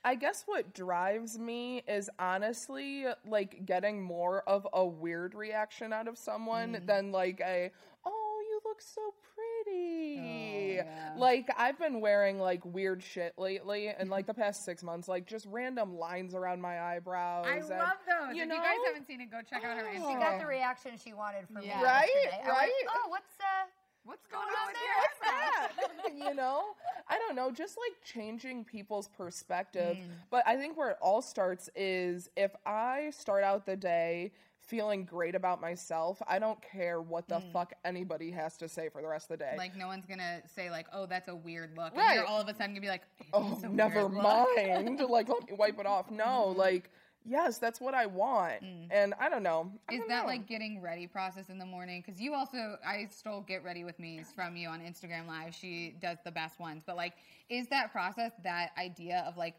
I 0.02 0.14
guess 0.14 0.44
what 0.46 0.72
drives 0.72 1.38
me 1.38 1.83
is 1.87 2.09
honestly 2.18 3.04
like 3.26 3.66
getting 3.66 4.02
more 4.02 4.42
of 4.48 4.66
a 4.72 4.85
weird 4.85 5.35
reaction 5.35 5.92
out 5.92 6.09
of 6.09 6.16
someone 6.16 6.72
Mm. 6.74 6.87
than 6.87 7.12
like 7.12 7.40
a 7.44 7.70
oh 8.06 8.42
you 8.48 8.61
look 8.64 8.80
so 8.80 9.00
pretty. 9.35 9.39
Yeah. 10.86 11.14
Like 11.16 11.48
I've 11.56 11.78
been 11.78 12.00
wearing 12.00 12.38
like 12.38 12.64
weird 12.64 13.02
shit 13.02 13.34
lately 13.38 13.88
and 13.88 14.10
like 14.10 14.26
the 14.26 14.34
past 14.34 14.64
6 14.64 14.82
months 14.82 15.08
like 15.08 15.26
just 15.26 15.46
random 15.50 15.96
lines 15.98 16.34
around 16.34 16.60
my 16.60 16.80
eyebrows 16.80 17.46
I 17.48 17.56
and, 17.56 17.68
love 17.68 17.92
those. 18.06 18.36
You 18.36 18.42
if 18.42 18.48
know? 18.48 18.54
you 18.56 18.60
guys 18.60 18.76
haven't 18.86 19.06
seen 19.06 19.20
it, 19.20 19.30
go 19.30 19.38
check 19.48 19.64
out 19.64 19.76
her 19.76 19.86
Oh. 19.88 20.08
She 20.12 20.14
got 20.18 20.38
the 20.40 20.46
reaction 20.46 20.92
she 21.02 21.12
wanted 21.12 21.46
from 21.48 21.62
Yeah. 21.62 21.78
me. 21.78 21.84
Right, 21.84 22.08
yesterday. 22.14 22.42
I 22.42 22.46
went, 22.46 22.58
right. 22.58 22.70
oh, 22.90 23.08
what's 23.08 23.34
uh? 23.40 23.66
What's 24.04 24.26
going 24.28 24.42
on 24.42 24.68
on 24.68 24.72
there? 24.72 24.82
your 24.82 24.96
What's 25.00 25.20
that? 25.20 25.70
you 26.30 26.34
know 26.34 26.64
i 27.08 27.16
don't 27.18 27.36
know 27.36 27.50
just 27.50 27.76
like 27.78 27.96
changing 28.04 28.64
people's 28.64 29.08
perspective 29.08 29.96
Mm. 29.96 30.08
but 30.30 30.42
i 30.46 30.56
think 30.56 30.76
where 30.76 30.90
it 30.90 30.96
all 31.00 31.22
starts 31.22 31.68
is 31.76 32.28
if 32.36 32.50
i 32.66 33.10
start 33.16 33.44
out 33.44 33.64
the 33.66 33.76
day 33.76 34.32
feeling 34.70 35.04
great 35.04 35.35
about 35.35 35.61
myself 35.61 36.22
i 36.28 36.38
don't 36.38 36.61
care 36.62 37.00
what 37.02 37.26
the 37.28 37.40
fuck 37.52 37.72
anybody 37.85 38.30
has 38.30 38.56
to 38.56 38.68
say 38.68 38.88
for 38.88 39.02
the 39.02 39.09
rest 39.09 39.28
of 39.30 39.38
the 39.38 39.44
day 39.44 39.50
Mm. 39.54 39.59
Like 39.59 39.76
no 39.76 39.88
one's 39.88 40.06
gonna 40.06 40.40
say 40.46 40.70
like, 40.70 40.87
"Oh, 40.92 41.06
that's 41.06 41.28
a 41.28 41.35
weird 41.35 41.76
look," 41.76 41.92
and 41.92 41.98
Right. 41.98 42.14
you're 42.14 42.24
all 42.26 42.40
of 42.40 42.46
a 42.48 42.54
sudden 42.54 42.68
gonna 42.74 42.80
be 42.80 42.88
like, 42.88 43.02
oh 43.33 43.59
never 43.70 44.09
mind 44.09 45.00
like 45.16 45.28
let 45.28 45.46
me 45.50 45.56
wipe 45.59 45.78
it 45.80 45.87
off 45.87 46.11
no 46.11 46.54
like 46.56 46.90
yes 47.26 47.59
that's 47.59 47.80
what 47.80 47.92
i 47.94 48.06
want 48.06 48.62
and 48.90 49.12
i 49.20 49.28
don't 49.28 49.42
know 49.42 49.70
I 49.88 49.92
Mm. 49.92 49.94
Is 49.94 49.98
don't 50.00 50.09
that 50.09 50.22
know. 50.22 50.28
like 50.28 50.46
getting 50.46 50.80
ready 50.80 51.06
process 51.06 51.48
in 51.50 51.59
the 51.59 51.66
morning? 51.66 52.02
Because 52.04 52.20
you 52.20 52.33
also, 52.33 52.78
I 52.87 53.06
stole 53.11 53.40
get 53.42 53.64
ready 53.64 53.83
with 53.85 53.98
me 53.98 54.22
from 54.37 54.56
you 54.56 54.68
on 54.68 54.80
Instagram 54.80 55.26
Live. 55.26 55.52
She 55.54 55.96
does 56.00 56.18
the 56.24 56.30
best 56.30 56.59
ones, 56.61 56.83
but 56.87 56.96
like, 56.96 57.14
is 57.48 57.66
that 57.68 57.90
process, 57.92 58.33
that 58.44 58.70
idea 58.78 59.24
of 59.26 59.37
like, 59.37 59.56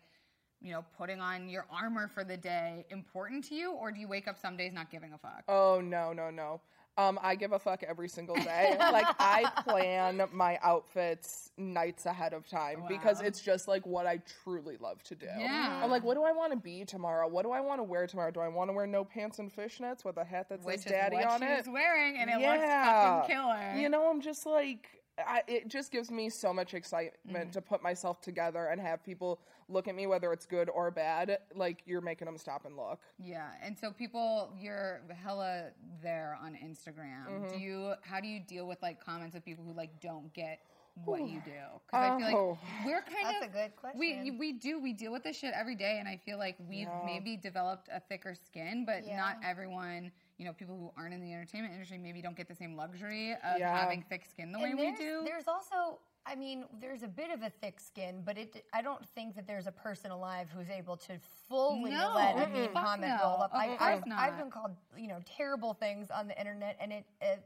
you 0.62 0.72
know, 0.72 0.84
putting 0.98 1.20
on 1.20 1.50
your 1.50 1.66
armor 1.72 2.08
for 2.08 2.24
the 2.24 2.38
day 2.38 2.86
important 2.92 3.44
to 3.46 3.56
you, 3.56 3.72
or 3.72 3.92
do 3.92 4.00
you 4.00 4.08
wake 4.08 4.28
up 4.28 4.38
some 4.40 4.56
days 4.58 4.74
not 4.74 4.90
giving 4.92 5.14
a 5.14 5.18
fuck? 5.18 5.44
Oh 5.48 5.82
no, 5.84 6.14
no, 6.14 6.30
no. 6.30 6.62
Um, 6.98 7.18
I 7.24 7.36
give 7.36 7.54
a 7.54 7.58
fuck 7.58 7.84
every 7.84 8.10
single 8.10 8.36
day. 8.36 8.76
like 8.80 9.08
I 9.18 9.50
plan 9.64 10.22
my 10.34 10.60
outfits 10.62 11.52
nights 11.58 12.06
ahead 12.06 12.34
of 12.34 12.46
time 12.48 12.84
because 12.90 13.22
it's 13.22 13.40
just 13.42 13.68
like 13.70 13.86
what 13.88 14.06
I 14.06 14.20
truly 14.44 14.76
love 14.78 15.02
to 15.04 15.16
do. 15.16 15.26
Yeah. 15.26 15.80
I'm 15.82 15.90
like, 15.90 16.04
what 16.04 16.16
do 16.16 16.24
I 16.24 16.34
want 16.34 16.52
to 16.52 16.58
be 16.60 16.84
tomorrow? 16.84 17.30
What 17.30 17.44
do 17.46 17.52
I 17.52 17.62
want 17.62 17.80
to 17.80 17.84
wear 17.84 18.08
tomorrow? 18.08 18.30
Do 18.30 18.42
I 18.42 18.50
want 18.50 18.70
to 18.70 18.74
wear 18.74 18.86
no 18.86 19.06
pants 19.06 19.40
and 19.40 19.50
fishnets 19.56 20.04
with 20.04 20.18
a 20.18 20.26
hat 20.26 20.50
that 20.50 20.64
Which 20.66 20.82
says 20.82 20.92
daddy 20.92 21.16
on 21.24 21.42
it? 21.42 21.66
wearing, 21.72 22.18
and 22.18 22.30
it 22.30 22.36
looks 22.46 22.62
fucking 22.64 23.36
killer. 23.36 23.74
You 23.78 23.88
know, 23.88 24.10
I'm 24.10 24.20
just 24.22 24.46
like 24.46 24.90
I, 25.26 25.44
it 25.48 25.68
just 25.70 25.92
gives 25.92 26.12
me 26.12 26.30
so 26.30 26.54
much 26.54 26.74
excitement 26.74 27.16
Mm-hmm. 27.30 27.52
to 27.52 27.62
put 27.62 27.82
myself 27.82 28.20
together 28.22 28.68
and 28.68 28.82
have 28.82 29.04
people 29.04 29.40
look 29.72 29.88
at 29.88 29.96
me 29.96 30.06
whether 30.08 30.32
it's 30.34 30.46
good 30.46 30.70
or 30.70 30.92
bad 30.92 31.38
like 31.56 31.82
you're 31.86 32.02
making 32.02 32.26
them 32.26 32.38
stop 32.38 32.66
and 32.66 32.76
look 32.76 33.00
Yeah, 33.18 33.48
and 33.64 33.78
so 33.78 33.92
people, 33.92 34.54
you're 34.60 35.02
hella 35.24 35.70
there 36.04 36.38
on 36.44 36.54
Instagram. 36.56 37.28
Mm-hmm. 37.30 37.48
Do 37.58 37.58
you? 37.64 37.94
How 38.02 38.20
do 38.20 38.28
you 38.28 38.40
deal 38.40 38.68
with 38.68 38.82
like 38.82 39.04
comments 39.04 39.36
of 39.36 39.44
people 39.46 39.64
who 39.64 39.74
like 39.74 40.00
don't 40.02 40.32
get 40.34 40.60
what 41.06 41.22
you 41.22 41.42
do? 41.46 41.52
Because 41.88 42.12
I 42.14 42.18
feel 42.18 42.38
Oh. 42.38 42.50
like 42.52 42.86
we're 42.86 43.02
kind 43.02 43.26
That's 43.26 43.46
of 43.46 43.50
a 43.50 43.54
good 43.54 43.72
We 43.98 44.14
question. 44.14 44.24
we 44.24 44.32
we 44.32 44.54
do 44.54 44.80
we 44.80 44.94
deal 44.94 45.12
with 45.12 45.24
this 45.24 45.38
shit 45.38 45.54
every 45.56 45.76
day, 45.76 45.98
and 46.00 46.08
I 46.08 46.18
feel 46.18 46.38
like 46.38 46.58
we've 46.70 46.90
maybe 47.06 47.38
developed 47.38 47.88
a 47.92 48.00
thicker 48.00 48.36
skin, 48.36 48.84
but 48.86 49.06
Yeah. 49.06 49.18
not 49.18 49.38
everyone. 49.44 50.12
You 50.38 50.46
know, 50.48 50.54
people 50.54 50.76
who 50.76 50.92
aren't 50.98 51.14
in 51.14 51.22
the 51.22 51.32
entertainment 51.32 51.74
industry 51.74 52.00
maybe 52.00 52.20
don't 52.22 52.36
get 52.36 52.48
the 52.48 52.56
same 52.56 52.76
luxury 52.76 53.34
of 53.34 53.60
Yeah. 53.60 53.78
having 53.80 54.02
thick 54.10 54.26
skin 54.26 54.52
the 54.52 54.58
way 54.60 54.74
we 54.74 54.92
do. 54.96 55.22
There's 55.24 55.48
also, 55.48 56.00
I 56.26 56.36
mean, 56.36 56.66
there's 56.80 57.04
a 57.04 57.08
bit 57.08 57.32
of 57.32 57.42
a 57.42 57.50
thick 57.50 57.80
skin, 57.80 58.22
but 58.24 58.38
it. 58.38 58.64
I 58.74 58.82
don't 58.82 59.06
think 59.10 59.36
that 59.36 59.48
there's 59.48 59.68
a 59.68 59.72
person 59.72 60.12
alive 60.12 60.48
who's 60.56 60.70
able 60.70 60.98
to 60.98 61.14
fully 61.50 61.92
No, 61.92 62.14
let 62.16 62.48
a 62.48 62.50
mean 62.52 62.70
fuck 62.72 62.86
comment 62.86 63.14
no, 63.20 63.24
roll 63.24 63.42
up. 63.42 63.52
of 63.54 63.60
I, 63.60 63.76
I've, 63.80 64.06
not. 64.06 64.20
I've 64.20 64.38
been 64.38 64.52
called, 64.52 64.72
you 64.98 65.08
know, 65.08 65.20
terrible 65.26 65.74
things 65.74 66.10
on 66.12 66.28
the 66.28 66.38
internet, 66.40 66.78
and 66.80 66.92
it 66.94 67.06
it, 67.22 67.44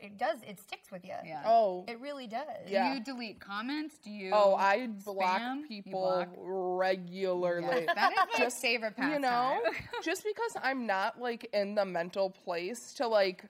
it 0.00 0.18
does 0.18 0.38
it 0.46 0.60
sticks 0.60 0.90
with 0.90 1.04
you. 1.04 1.14
Yeah. 1.24 1.42
oh 1.44 1.84
It 1.88 2.00
really 2.00 2.26
does. 2.26 2.46
do 2.66 2.72
yeah. 2.72 2.94
you 2.94 3.00
delete 3.00 3.40
comments? 3.40 3.98
Do 4.02 4.10
you? 4.10 4.30
Oh, 4.32 4.54
I 4.54 4.86
block 5.04 5.40
spam? 5.40 5.62
You 5.68 5.82
people 5.82 6.00
block? 6.00 6.28
regularly. 6.36 7.84
Yes, 7.86 7.94
that 7.94 8.12
is 8.12 8.38
my 8.38 8.50
favorite 8.50 8.96
pastime. 8.96 9.12
you 9.14 9.18
know, 9.18 9.60
just 10.02 10.24
because 10.24 10.56
I'm 10.62 10.86
not 10.86 11.20
like 11.20 11.48
in 11.52 11.74
the 11.74 11.84
mental 11.84 12.30
place 12.30 12.94
to 12.94 13.08
like 13.08 13.44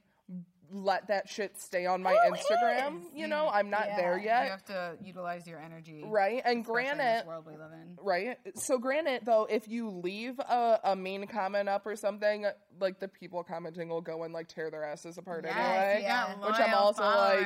let 0.73 1.09
that 1.09 1.29
shit 1.29 1.61
stay 1.61 1.87
on 1.87 2.03
my 2.03 2.15
Who 2.15 2.33
Instagram. 2.33 3.03
You 3.15 3.27
know, 3.27 3.51
I'm 3.53 3.71
not 3.71 3.87
there 3.97 4.19
yet. 4.19 4.45
You 4.45 4.51
have 4.51 4.65
to 4.67 4.97
utilize 5.03 5.47
your 5.47 5.61
energy, 5.61 6.03
Right. 6.07 6.43
And 6.45 6.63
especially 6.63 6.89
in 6.89 6.97
granted, 6.97 7.21
this 7.21 7.27
world 7.27 7.45
we 7.47 7.53
live 7.53 7.73
in. 7.73 7.99
Right. 8.03 8.39
So, 8.55 8.79
granted, 8.79 9.23
though, 9.25 9.47
if 9.51 9.69
you 9.69 9.91
leave 9.91 10.39
a, 10.39 10.81
a 10.85 10.97
mean 10.97 11.27
comment 11.27 11.69
up 11.69 11.87
or 11.87 11.97
something, 11.97 12.47
like 12.81 12.99
the 12.99 13.09
people 13.09 13.43
commenting 13.43 13.89
will 13.89 14.01
go 14.01 14.25
and 14.25 14.33
like 14.33 14.49
tear 14.49 14.71
their 14.71 14.85
asses 14.85 15.19
apart 15.19 15.45
Yes, 15.45 15.57
anyway. 15.57 16.03
you 16.03 16.09
got 16.09 16.47
Which 16.47 16.61
I'm 16.61 16.75
also 16.75 17.03
followers. 17.03 17.45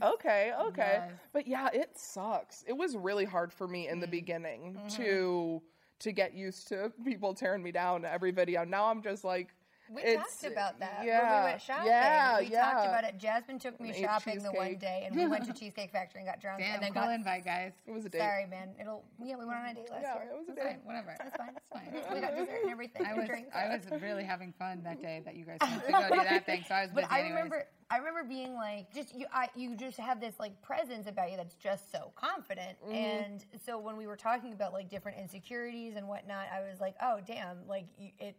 like, 0.00 0.12
okay, 0.14 0.52
okay. 0.68 0.98
Yes. 1.00 1.12
But 1.32 1.46
yeah, 1.46 1.68
it 1.72 1.90
sucks. 1.96 2.64
It 2.66 2.74
was 2.74 2.96
really 2.96 3.24
hard 3.24 3.52
for 3.52 3.66
me 3.66 3.88
in 3.88 4.00
the 4.00 4.06
mm-hmm. 4.06 4.10
beginning 4.10 4.78
to 4.96 5.02
mm-hmm. 5.02 5.66
to 6.00 6.12
get 6.12 6.34
used 6.34 6.68
to 6.68 6.92
people 7.04 7.34
tearing 7.34 7.62
me 7.62 7.72
down 7.72 8.04
every 8.04 8.30
video. 8.30 8.64
Now 8.64 8.86
I'm 8.86 9.02
just 9.02 9.24
like, 9.24 9.54
We 9.88 10.02
it's- 10.02 10.16
talked 10.40 10.52
about 10.52 10.78
that 10.80 10.98
when 10.98 11.06
we 11.06 11.44
went 11.50 11.62
shopping. 11.62 11.86
Yeah, 11.86 12.40
we 12.40 12.46
yeah. 12.46 12.72
talked 12.72 12.86
about 12.86 13.04
it. 13.04 13.18
Jasmine 13.18 13.58
took 13.58 13.80
me 13.80 13.90
ate 13.90 13.96
shopping 14.02 14.42
the 14.42 14.50
one 14.52 14.76
day, 14.78 15.04
and 15.06 15.14
we 15.16 15.26
went 15.26 15.44
to 15.46 15.52
Cheesecake 15.58 15.92
Factory 15.92 16.20
and 16.22 16.28
got 16.28 16.40
drunk, 16.40 16.60
Damn, 16.60 16.74
and 16.74 16.82
then 16.82 16.92
cool 16.92 17.02
got. 17.02 17.14
invite, 17.14 17.44
guys. 17.44 17.72
It 17.86 17.92
was 17.92 18.04
a 18.04 18.08
date. 18.08 18.18
Sorry, 18.18 18.46
man. 18.46 18.70
It'll. 18.80 19.04
Yeah, 19.22 19.36
we 19.36 19.44
went 19.46 19.58
on 19.58 19.66
a 19.66 19.74
date 19.74 19.90
last 19.90 20.02
Yeah, 20.02 20.14
year. 20.14 20.32
it 20.32 20.38
was 20.38 20.48
a 20.48 20.52
It's 20.52 20.60
date. 20.60 20.68
fine, 20.68 20.80
whatever. 20.84 21.16
It's 21.24 21.36
fine. 21.36 21.50
It's 21.56 21.66
fine. 21.72 22.02
We 22.14 22.20
got 22.20 22.36
dessert 22.36 22.60
and 22.62 22.70
everything. 22.70 23.06
I 23.06 23.14
was 23.14 23.26
drinks. 23.26 23.54
I 23.54 23.68
was 23.68 24.02
really 24.02 24.24
having 24.24 24.52
fun 24.58 24.82
that 24.84 25.00
day 25.02 25.22
that 25.24 25.36
you 25.36 25.44
guys 25.44 25.58
went 25.60 25.84
to 25.86 25.92
go 25.92 26.08
do 26.10 26.16
that 26.16 26.46
thing. 26.46 26.64
So 26.66 26.74
I 26.74 26.82
was 26.82 26.90
But 26.94 27.04
I 27.10 27.20
anyways. 27.20 27.34
remember, 27.34 27.64
I 27.90 27.96
remember 27.98 28.24
being 28.24 28.54
like, 28.54 28.92
just 28.92 29.14
you, 29.14 29.26
I, 29.32 29.48
you 29.54 29.76
just 29.76 29.98
have 29.98 30.20
this 30.20 30.34
like 30.40 30.60
presence 30.62 31.06
about 31.06 31.30
you 31.30 31.36
that's 31.36 31.54
just 31.54 31.92
so 31.92 32.10
confident. 32.16 32.76
Mm-hmm. 32.84 32.94
And 32.94 33.44
so 33.64 33.78
when 33.78 33.96
we 33.96 34.06
were 34.06 34.16
talking 34.16 34.52
about 34.52 34.72
like 34.72 34.88
different 34.88 35.18
insecurities 35.18 35.94
and 35.96 36.08
whatnot, 36.08 36.46
I 36.52 36.60
was 36.68 36.80
like, 36.80 36.94
oh 37.00 37.20
damn, 37.26 37.58
like 37.68 37.86
it. 38.18 38.36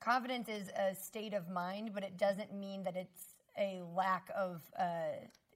Confidence 0.00 0.48
is 0.48 0.68
a 0.78 0.94
state 0.94 1.34
of 1.34 1.48
mind, 1.48 1.90
but 1.94 2.02
it 2.02 2.16
doesn't 2.16 2.52
mean 2.54 2.82
that 2.84 2.96
it's 2.96 3.34
a 3.58 3.82
lack 3.94 4.30
of 4.36 4.62
uh, 4.78 4.84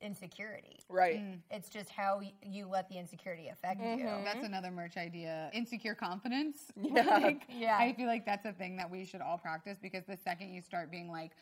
insecurity. 0.00 0.80
Right. 0.88 1.20
It's 1.50 1.68
just 1.68 1.90
how 1.90 2.18
y- 2.18 2.32
you 2.42 2.66
let 2.66 2.88
the 2.88 2.96
insecurity 2.96 3.48
affect 3.48 3.80
you. 3.80 4.08
That's 4.24 4.44
another 4.44 4.70
merch 4.70 4.96
idea. 4.96 5.50
Insecure 5.52 5.94
confidence. 5.94 6.56
Yeah. 6.80 7.18
Like, 7.18 7.42
Yeah. 7.48 7.76
I 7.78 7.92
feel 7.92 8.06
like 8.06 8.24
that's 8.24 8.46
a 8.46 8.52
thing 8.52 8.76
that 8.76 8.90
we 8.90 9.04
should 9.04 9.20
all 9.20 9.36
practice 9.38 9.78
because 9.80 10.04
the 10.06 10.16
second 10.16 10.54
you 10.54 10.62
start 10.62 10.90
being 10.90 11.10
like, 11.10 11.32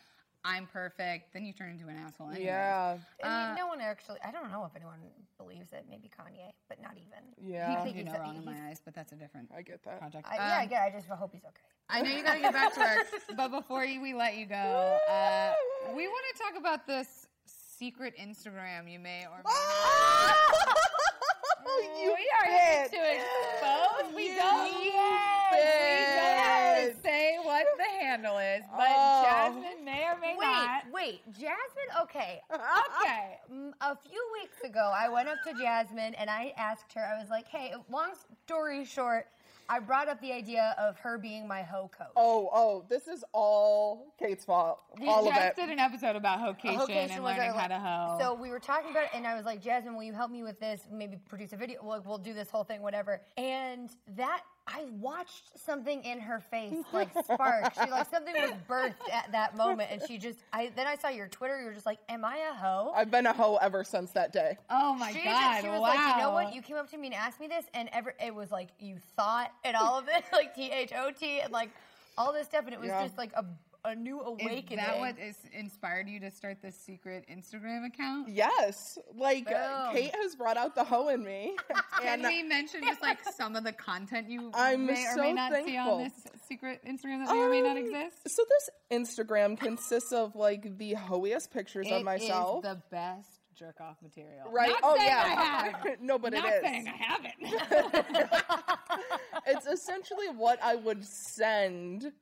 I'm 0.45 0.67
perfect, 0.67 1.33
then 1.35 1.45
you 1.45 1.53
turn 1.53 1.71
into 1.71 1.89
an 1.89 1.97
asshole 1.97 2.31
anyway. 2.31 2.47
Yeah. 2.47 2.97
And 3.23 3.57
no 3.57 3.67
one 3.67 3.81
actually, 3.81 4.19
I 4.27 4.31
don't 4.31 4.51
know 4.51 4.65
if 4.65 4.75
anyone 4.77 4.99
believes 5.37 5.73
it. 5.73 5.85
Maybe 5.91 6.09
Kanye, 6.09 6.53
but 6.69 6.81
not 6.81 6.93
even. 6.97 7.25
Yeah. 7.53 7.71
He 7.71 7.85
think 7.85 7.97
can 7.97 8.07
do 8.07 8.13
no 8.13 8.19
he's- 8.19 8.21
wrong 8.27 8.37
in 8.37 8.45
my 8.45 8.69
eyes, 8.69 8.81
but 8.85 8.95
that's 8.95 9.13
a 9.13 9.17
different 9.17 9.51
I 9.55 9.63
get 9.63 9.83
that. 9.85 9.99
project. 9.99 10.27
I, 10.31 10.37
yeah, 10.37 10.59
I 10.59 10.63
Um, 10.63 10.69
get. 10.69 10.83
it. 10.83 10.85
I 10.87 10.91
just 10.99 11.09
hope 11.09 11.33
he's 11.33 11.45
okay. 11.45 11.63
I 11.91 12.03
know 12.03 12.11
you 12.11 12.23
got 12.23 12.35
to 12.35 12.41
get 12.41 12.53
back 12.53 12.75
to 12.75 12.81
work, 12.81 13.07
but 13.37 13.49
before 13.51 13.85
you, 13.85 14.01
we 14.01 14.15
let 14.15 14.37
you 14.37 14.47
go, 14.47 14.99
uh, 15.11 15.53
we 15.95 16.07
want 16.07 16.25
to 16.35 16.43
talk 16.43 16.55
about 16.59 16.87
this 16.87 17.27
secret 17.47 18.15
Instagram 18.21 18.91
you 18.91 18.99
may 18.99 19.25
or 19.27 19.39
may 19.39 19.43
not. 19.45 20.37
you 22.01 22.15
we 22.15 22.31
are 22.41 22.47
here 22.51 22.89
to 22.89 22.97
expose. 23.15 24.15
We 24.15 24.31
You 24.31 24.37
don't. 24.37 24.85
Yes, 24.85 25.53
we 25.53 26.87
don't 26.91 26.95
to 26.95 27.03
say 27.03 27.39
what 27.43 27.67
the 27.77 28.05
handle 28.05 28.39
is, 28.39 28.63
but 28.77 28.87
Oh. 28.91 29.23
Jasmine 29.25 29.85
may 29.85 29.98
or 30.33 30.41
may 30.41 30.47
Wait, 30.49 30.67
not. 30.67 30.83
wait, 30.93 31.21
Jasmine. 31.33 32.03
Okay, 32.03 32.41
Okay. 32.53 33.39
Mm, 33.53 33.73
a 33.81 33.97
few 33.97 34.23
weeks 34.41 34.61
ago, 34.63 34.93
I 34.95 35.09
went 35.09 35.29
up 35.29 35.39
to 35.47 35.55
Jasmine 35.55 36.15
and 36.15 36.29
I 36.29 36.53
asked 36.59 36.93
her. 36.95 37.01
I 37.03 37.19
was 37.19 37.31
like, 37.31 37.49
"Hey, 37.49 37.73
long 37.91 38.11
story 38.45 38.85
short, 38.85 39.27
I 39.71 39.79
brought 39.79 40.07
up 40.09 40.21
the 40.21 40.33
idea 40.33 40.75
of 40.79 40.99
her 40.99 41.17
being 41.17 41.49
my 41.49 41.63
hoe 41.63 41.89
coach." 41.97 42.09
Oh, 42.15 42.51
oh, 42.53 42.85
this 42.91 43.09
is 43.09 43.25
all 43.33 44.13
Kate's 44.19 44.45
fault. 44.45 44.83
We 45.01 45.09
all 45.09 45.27
of 45.27 45.35
just 45.35 45.47
it. 45.47 45.57
did 45.57 45.71
an 45.71 45.79
episode 45.79 46.15
about 46.15 46.41
hocation, 46.41 46.79
Hocation 46.79 47.11
and 47.13 47.23
was 47.23 47.33
our, 47.33 47.39
learning 47.39 47.59
how 47.59 47.69
to 47.69 47.79
hoe. 47.79 48.19
So 48.21 48.35
we 48.35 48.51
were 48.51 48.61
talking 48.61 48.91
about 48.91 49.05
it, 49.05 49.11
and 49.15 49.27
I 49.27 49.35
was 49.35 49.47
like, 49.47 49.63
Jasmine, 49.63 49.95
will 49.97 50.03
you 50.03 50.13
help 50.13 50.31
me 50.31 50.43
with 50.43 50.61
this? 50.61 50.83
Maybe 50.93 51.17
produce 51.29 51.55
a 51.55 51.57
video. 51.57 51.83
Like, 51.83 52.05
we'll 52.07 52.19
do 52.19 52.35
this 52.35 52.51
whole 52.51 52.65
thing, 52.65 52.83
whatever. 52.83 53.23
And 53.39 53.89
that 54.17 54.43
I 54.69 54.85
watched 55.01 55.59
something 55.59 56.05
in 56.05 56.21
her 56.21 56.41
face 56.41 56.75
like 56.93 57.11
spark. 57.25 57.73
she 57.83 57.91
like 57.91 58.11
something 58.11 58.35
was 58.35 58.53
birthed 58.69 59.11
at 59.13 59.33
that 59.33 59.57
moment, 59.57 59.91
and 59.91 60.03
she 60.07 60.19
just. 60.19 60.39
I 60.53 60.71
then 60.77 60.87
I 60.87 60.97
saw 60.97 61.09
your 61.09 61.29
Twitter. 61.29 61.59
You 61.59 61.67
were 61.67 61.73
just 61.73 61.87
like, 61.87 61.99
"Am 62.09 62.25
I 62.25 62.37
a 62.51 62.55
hoe?" 62.55 62.93
I've 62.95 63.11
been 63.11 63.27
a 63.27 63.33
hoe 63.33 63.57
ever 63.63 63.83
since 63.85 64.11
that 64.13 64.33
day. 64.33 64.57
oh 64.71 64.95
my 64.95 65.13
she, 65.13 65.25
god! 65.25 65.53
just, 65.53 65.63
she 65.63 65.69
was 65.71 65.81
wow. 65.81 65.89
like, 65.89 65.99
you 66.17 66.23
know 66.23 66.31
what? 66.33 66.55
You 66.55 66.63
came 66.63 66.77
up 66.77 66.91
to 66.91 66.99
me 66.99 67.09
and 67.09 67.15
asked 67.15 67.41
me 67.41 67.47
this, 67.49 67.65
and 67.75 67.89
ever 67.93 68.15
it 68.25 68.35
was 68.35 68.51
like 68.51 68.69
you 68.79 68.97
thought 69.17 69.51
and 69.65 69.77
all 69.77 69.99
of 69.99 70.09
it, 70.09 70.25
like 70.33 70.55
T 70.55 70.71
H 70.71 70.93
O 70.97 71.11
T, 71.11 71.41
and 71.41 71.53
like 71.53 71.71
all 72.17 72.33
this 72.33 72.47
stuff, 72.47 72.65
and 72.65 72.75
it 72.75 72.81
was 72.81 72.89
Yeah. 72.89 73.03
just 73.05 73.17
like 73.17 73.33
a, 73.35 73.45
a 73.85 73.95
new 73.95 74.21
awakening. 74.21 74.79
Is 74.79 74.87
that 74.87 74.99
what 74.99 75.19
is 75.19 75.37
inspired 75.53 76.09
you 76.09 76.21
to 76.21 76.31
start 76.31 76.59
this 76.63 76.77
secret 76.77 77.25
Instagram 77.31 77.87
account? 77.87 78.29
Yes, 78.29 78.99
like 79.15 79.47
Boom. 79.47 79.93
Kate 79.95 80.15
has 80.23 80.35
brought 80.35 80.57
out 80.57 80.75
the 80.75 80.85
hoe 80.85 81.09
in 81.09 81.25
me, 81.25 81.57
Can 82.03 82.23
we 82.23 82.43
mention 82.43 82.83
just 82.83 83.01
like 83.03 83.19
some 83.37 83.57
of 83.57 83.65
the 83.65 83.73
content 83.73 84.29
you 84.29 84.51
I'm 84.55 84.87
may 84.87 85.07
or 85.07 85.17
may 85.17 85.33
not 85.33 85.53
see 85.65 85.77
on 85.77 86.05
this 86.05 86.13
secret 86.49 86.81
Instagram 86.87 87.25
that 87.27 87.35
may 87.35 87.41
or 87.41 87.51
may 87.51 87.63
not 87.63 87.77
Um, 87.77 87.85
exist? 87.85 88.17
So 88.29 88.43
this 88.49 88.71
Instagram 89.01 89.59
consists 89.59 90.13
of 90.13 90.35
like 90.37 90.77
the 90.79 90.95
hoeiest 90.95 91.53
pictures 91.53 91.87
It 91.87 91.93
of 91.93 91.99
is 92.01 92.05
myself. 92.05 92.63
the 92.63 92.81
best 92.91 93.29
jerk 93.55 93.81
off 93.81 93.97
material. 94.03 94.51
Right? 94.53 94.69
Not 94.71 94.81
oh 94.83 94.97
yeah. 94.97 95.23
I 95.25 95.79
have. 95.79 95.97
no, 96.01 96.19
but 96.19 96.33
Not 96.33 96.45
it 96.47 96.55
is. 96.55 96.63
saying 96.63 96.89
I 96.89 96.97
haven't. 96.97 98.31
it's 99.47 99.67
essentially 99.67 100.29
what 100.37 100.59
I 100.63 100.77
would 100.77 101.05
send 101.05 102.13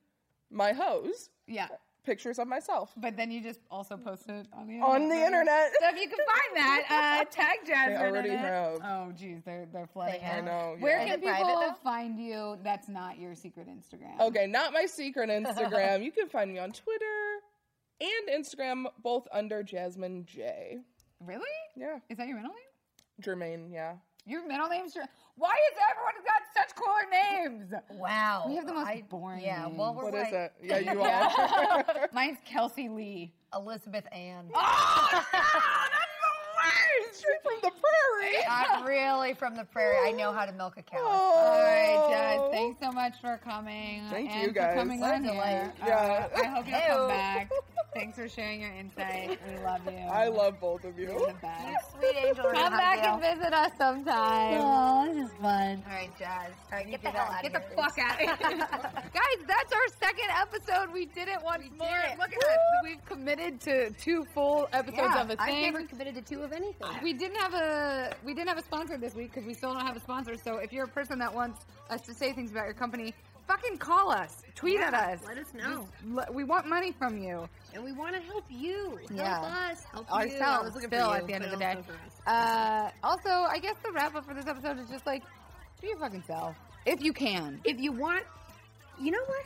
my 0.51 0.73
hoes 0.73 1.29
yeah. 1.47 1.69
pictures 2.05 2.39
of 2.39 2.47
myself 2.47 2.93
But 2.97 3.17
then 3.17 3.31
you 3.31 3.41
just 3.43 3.61
also 3.71 3.97
posted 3.97 4.35
it 4.37 4.47
on 4.53 4.67
the 4.69 4.75
internet. 4.75 4.95
on 4.95 5.09
the 5.09 5.17
internet. 5.27 5.73
So 5.81 5.89
if 5.89 6.01
you 6.01 6.09
can 6.09 6.19
find 6.19 6.57
that, 6.57 6.83
uh, 6.91 7.25
tag 7.31 7.59
Jasmine. 7.67 7.97
already 8.01 8.29
in 8.31 8.35
it. 8.37 8.39
have. 8.41 8.79
Oh, 8.85 9.13
geez, 9.17 9.43
they're 9.45 9.67
they're 9.73 9.87
flooding. 9.89 10.21
have. 10.21 10.39
it. 10.39 10.43
I 10.43 10.45
know. 10.45 10.77
Where 10.79 10.99
yeah. 10.99 11.05
Is 11.05 11.11
can 11.11 11.19
it 11.21 11.25
private, 11.25 11.47
people 11.47 11.75
find 11.83 12.19
you? 12.19 12.59
That's 12.63 12.89
not 12.89 13.19
your 13.19 13.35
secret 13.35 13.67
Instagram. 13.69 14.21
Okay, 14.21 14.47
not 14.47 14.73
my 14.73 14.87
secret 14.87 15.31
Instagram. 15.31 16.03
you 16.05 16.13
can 16.13 16.29
find 16.29 16.53
me 16.53 16.59
on 16.59 16.71
Twitter 16.73 17.41
and 18.01 18.45
Instagram, 18.45 18.85
both 19.03 19.27
under 19.33 19.63
Jasmine 19.63 20.25
J. 20.27 20.79
Really? 21.21 21.45
Yeah, 21.77 21.99
Is 22.11 22.19
that 22.19 22.27
your 22.29 22.37
middle 22.37 22.51
name? 22.53 23.23
Jermaine. 23.23 23.73
Yeah. 23.73 23.95
Your 24.27 24.47
middle 24.47 24.69
name's 24.69 24.93
Jer- 24.93 25.09
Why 25.39 25.53
is 25.71 25.79
everyone 25.91 26.15
got 26.25 26.43
such 26.57 26.75
cooler 26.77 27.07
names? 27.11 27.73
Wow. 28.01 28.45
We 28.49 28.57
have 28.57 28.67
the 28.67 28.73
most 28.73 28.87
I- 28.87 29.05
boring 29.09 29.43
Yeah, 29.45 29.67
well, 29.67 29.93
names. 29.93 29.97
we're 29.99 30.05
What 30.05 30.15
like 30.15 30.27
is 30.29 30.33
it? 30.33 30.53
Yeah, 30.63 30.79
you 30.93 31.03
are. 31.03 32.09
Mine's 32.13 32.39
Kelsey 32.47 32.89
Lee. 32.89 33.33
Elizabeth 33.55 34.05
Ann. 34.13 34.49
Oh 34.55 35.09
no, 35.13 35.19
that's 35.19 35.27
the 35.33 36.33
worst. 36.57 37.19
Straight 37.19 37.43
from 37.43 37.55
the 37.63 37.71
prairie. 37.71 38.45
Not 38.47 38.87
really 38.87 39.35
from 39.35 39.57
the 39.57 39.65
prairie. 39.65 40.09
I 40.09 40.13
know 40.13 40.33
how 40.33 40.45
to 40.47 40.53
milk 40.53 40.75
a 40.79 40.83
cow. 40.83 40.99
All 40.99 41.63
right, 41.63 42.07
Jess. 42.11 42.39
Oh. 42.41 42.51
Thanks 42.51 42.81
so 42.81 42.91
much 42.93 43.15
for 43.21 43.39
coming. 43.45 44.03
Thank 44.11 44.31
and 44.31 44.43
you, 44.43 44.53
guys. 44.53 44.73
For 44.75 44.81
coming 44.81 45.01
What 45.01 45.15
on 45.15 45.25
here. 45.25 45.33
delight. 45.33 45.73
Yeah. 45.87 46.29
Uh, 46.35 46.41
I 46.41 46.47
hope 46.49 46.67
you'll 46.67 46.81
come 46.99 47.09
back. 47.09 47.51
Thanks 47.97 48.19
for 48.19 48.29
sharing 48.29 48.61
your 48.61 48.73
insight. 48.73 49.39
We 49.49 49.59
love 49.65 49.81
you. 49.87 49.97
I 49.99 50.29
love 50.29 50.61
both 50.61 50.85
of 50.85 50.99
you. 50.99 51.07
You're 51.09 51.29
the 51.29 51.35
best. 51.41 51.93
Sweet 51.99 52.15
angel. 52.27 52.45
Come 52.53 52.73
back 52.73 52.99
hug 53.01 53.23
and 53.25 53.39
visit 53.39 53.55
us 53.55 53.71
sometime. 53.79 54.59
Oh, 54.61 55.15
this 55.15 55.27
is 55.31 55.33
fun. 55.41 55.83
All 55.87 55.93
right, 55.97 56.11
Jazz. 56.19 56.51
All 56.71 56.79
right, 56.79 56.91
get 56.91 57.03
the 57.03 57.11
hell 57.11 57.23
out- 57.27 57.35
out 57.37 57.43
Get 57.43 57.55
of 57.57 57.63
the 57.63 57.69
here. 57.69 57.77
fuck 57.77 57.99
out 57.99 58.15
of 58.15 58.39
here. 58.39 58.59
Guys, 59.15 59.47
that's 59.49 59.73
our 59.73 59.89
second 60.03 60.29
episode. 60.39 60.93
We 60.93 61.07
did 61.07 61.29
it 61.29 61.39
once 61.43 61.65
more. 61.79 61.89
it. 61.89 62.19
Look 62.19 62.33
at 62.33 62.45
us. 62.45 62.59
We've 62.85 63.05
committed 63.07 63.61
to 63.63 63.91
two 63.93 64.25
full 64.35 64.69
episodes 64.73 64.99
Yeah, 65.15 65.23
of 65.23 65.31
a 65.31 65.41
I've 65.41 65.49
thing. 65.49 65.63
never 65.73 65.87
committed 65.87 66.15
to 66.17 66.23
two 66.23 66.43
of 66.43 66.53
anything. 66.53 66.89
we 67.03 67.13
didn't 67.15 67.37
have 67.39 67.55
a 67.55 68.13
we 68.25 68.35
didn't 68.35 68.49
have 68.49 68.59
a 68.59 68.63
sponsor 68.65 68.99
this 68.99 69.15
week 69.15 69.33
because 69.33 69.47
we 69.47 69.55
still 69.55 69.73
don't 69.73 69.87
have 69.87 69.97
a 69.97 70.01
sponsor. 70.01 70.37
So 70.37 70.57
if 70.59 70.73
you're 70.73 70.85
a 70.85 70.89
person 70.89 71.19
that 71.21 71.35
wants 71.35 71.65
us 71.91 72.03
to 72.03 72.15
say 72.15 72.33
things 72.33 72.51
about 72.51 72.67
your 72.67 72.75
company, 72.75 73.15
fucking 73.47 73.79
call 73.79 74.11
us, 74.11 74.43
tweet 74.55 74.81
at 74.81 74.95
us. 74.95 75.21
let 75.27 75.39
us 75.39 75.53
know. 75.55 75.89
L- 76.19 76.27
we 76.33 76.45
want 76.45 76.67
money 76.67 76.93
from 76.93 77.19
you. 77.19 77.49
And 77.75 77.85
we 77.85 77.93
want 77.93 78.15
to 78.15 78.21
help 78.23 78.45
you. 78.49 78.99
Help 78.99 79.11
Yeah. 79.11 79.41
us. 79.71 79.85
Help 79.85 80.11
Ourselves, 80.13 80.33
you. 80.41 80.45
I 80.45 80.61
was 80.63 80.75
looking 80.75 80.89
still, 80.89 81.11
for 81.11 81.17
at 81.17 81.27
the 81.27 81.35
end 81.35 81.45
of 81.45 81.51
the 81.51 81.57
day. 81.57 81.77
also. 81.77 81.93
Uh, 82.27 82.91
also, 83.05 83.29
I 83.31 83.59
guess 83.59 83.77
the 83.85 83.93
wrap 83.93 84.15
up 84.15 84.25
for 84.27 84.35
this 84.35 84.47
episode 84.47 84.79
is 84.79 84.89
just 84.89 85.07
like 85.07 85.23
be 85.81 85.89
your 85.89 85.99
fucking 85.99 86.25
self 86.27 86.57
if 86.87 87.03
you 87.03 87.13
can. 87.13 87.61
If 87.65 87.79
you 87.81 87.93
want, 87.93 88.25
you 89.01 89.11
know 89.11 89.23
what? 89.27 89.45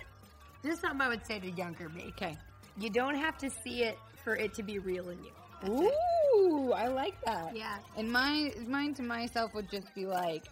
This 0.62 0.74
is 0.74 0.80
something 0.80 1.00
I 1.00 1.08
would 1.08 1.26
say 1.26 1.38
to 1.40 1.50
younger 1.50 1.88
me. 1.88 2.04
Okay. 2.16 2.36
You 2.78 2.90
don't 2.90 3.16
have 3.16 3.36
to 3.38 3.50
see 3.50 3.82
it 3.82 3.98
for 4.22 4.36
it 4.36 4.54
to 4.54 4.62
be 4.62 4.78
real 4.78 5.08
in 5.08 5.18
you. 5.24 5.30
That's 5.62 5.74
it. 5.80 5.94
Ooh, 6.36 6.72
I 6.72 6.86
like 6.86 7.20
that. 7.24 7.56
Yeah. 7.56 7.78
And 7.96 8.10
my 8.10 8.52
mine 8.66 8.94
to 8.94 9.02
myself 9.02 9.52
would 9.54 9.70
just 9.70 9.92
be 9.94 10.06
like, 10.06 10.44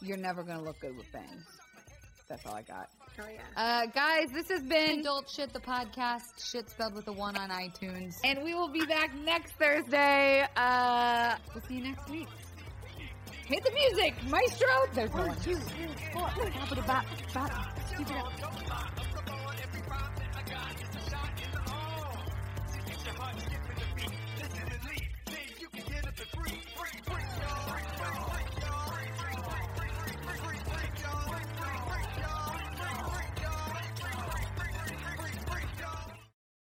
you're 0.00 0.16
never 0.16 0.42
gonna 0.42 0.62
look 0.62 0.78
good 0.80 0.96
with 0.96 1.10
bangs. 1.12 1.44
That's 2.28 2.46
all 2.46 2.54
I 2.54 2.62
got. 2.62 2.88
Oh 3.20 3.24
yeah. 3.32 3.40
Uh, 3.56 3.86
guys, 3.86 4.28
this 4.32 4.48
has 4.48 4.62
been 4.62 5.00
Adult 5.00 5.30
Shit, 5.30 5.52
the 5.52 5.60
podcast. 5.60 6.50
Shit 6.50 6.68
spelled 6.70 6.94
with 6.94 7.06
a 7.08 7.12
one 7.12 7.36
on 7.36 7.50
iTunes. 7.50 8.16
And 8.24 8.42
we 8.42 8.54
will 8.54 8.68
be 8.68 8.84
back 8.86 9.14
next 9.14 9.52
Thursday. 9.52 10.46
Uh, 10.56 11.36
we'll 11.54 11.62
see 11.64 11.74
you 11.74 11.84
next 11.84 12.08
week. 12.10 12.28
Hit 13.46 13.62
the 13.62 13.72
music, 13.72 14.14
maestro. 14.28 14.68
There's 14.94 15.14
no 15.14 15.26
one. 15.26 15.36
two, 15.40 15.54
three, 15.54 15.86
four. 16.12 16.30
Bop, 16.86 16.86
bop, 16.86 17.04
bop. 17.34 17.74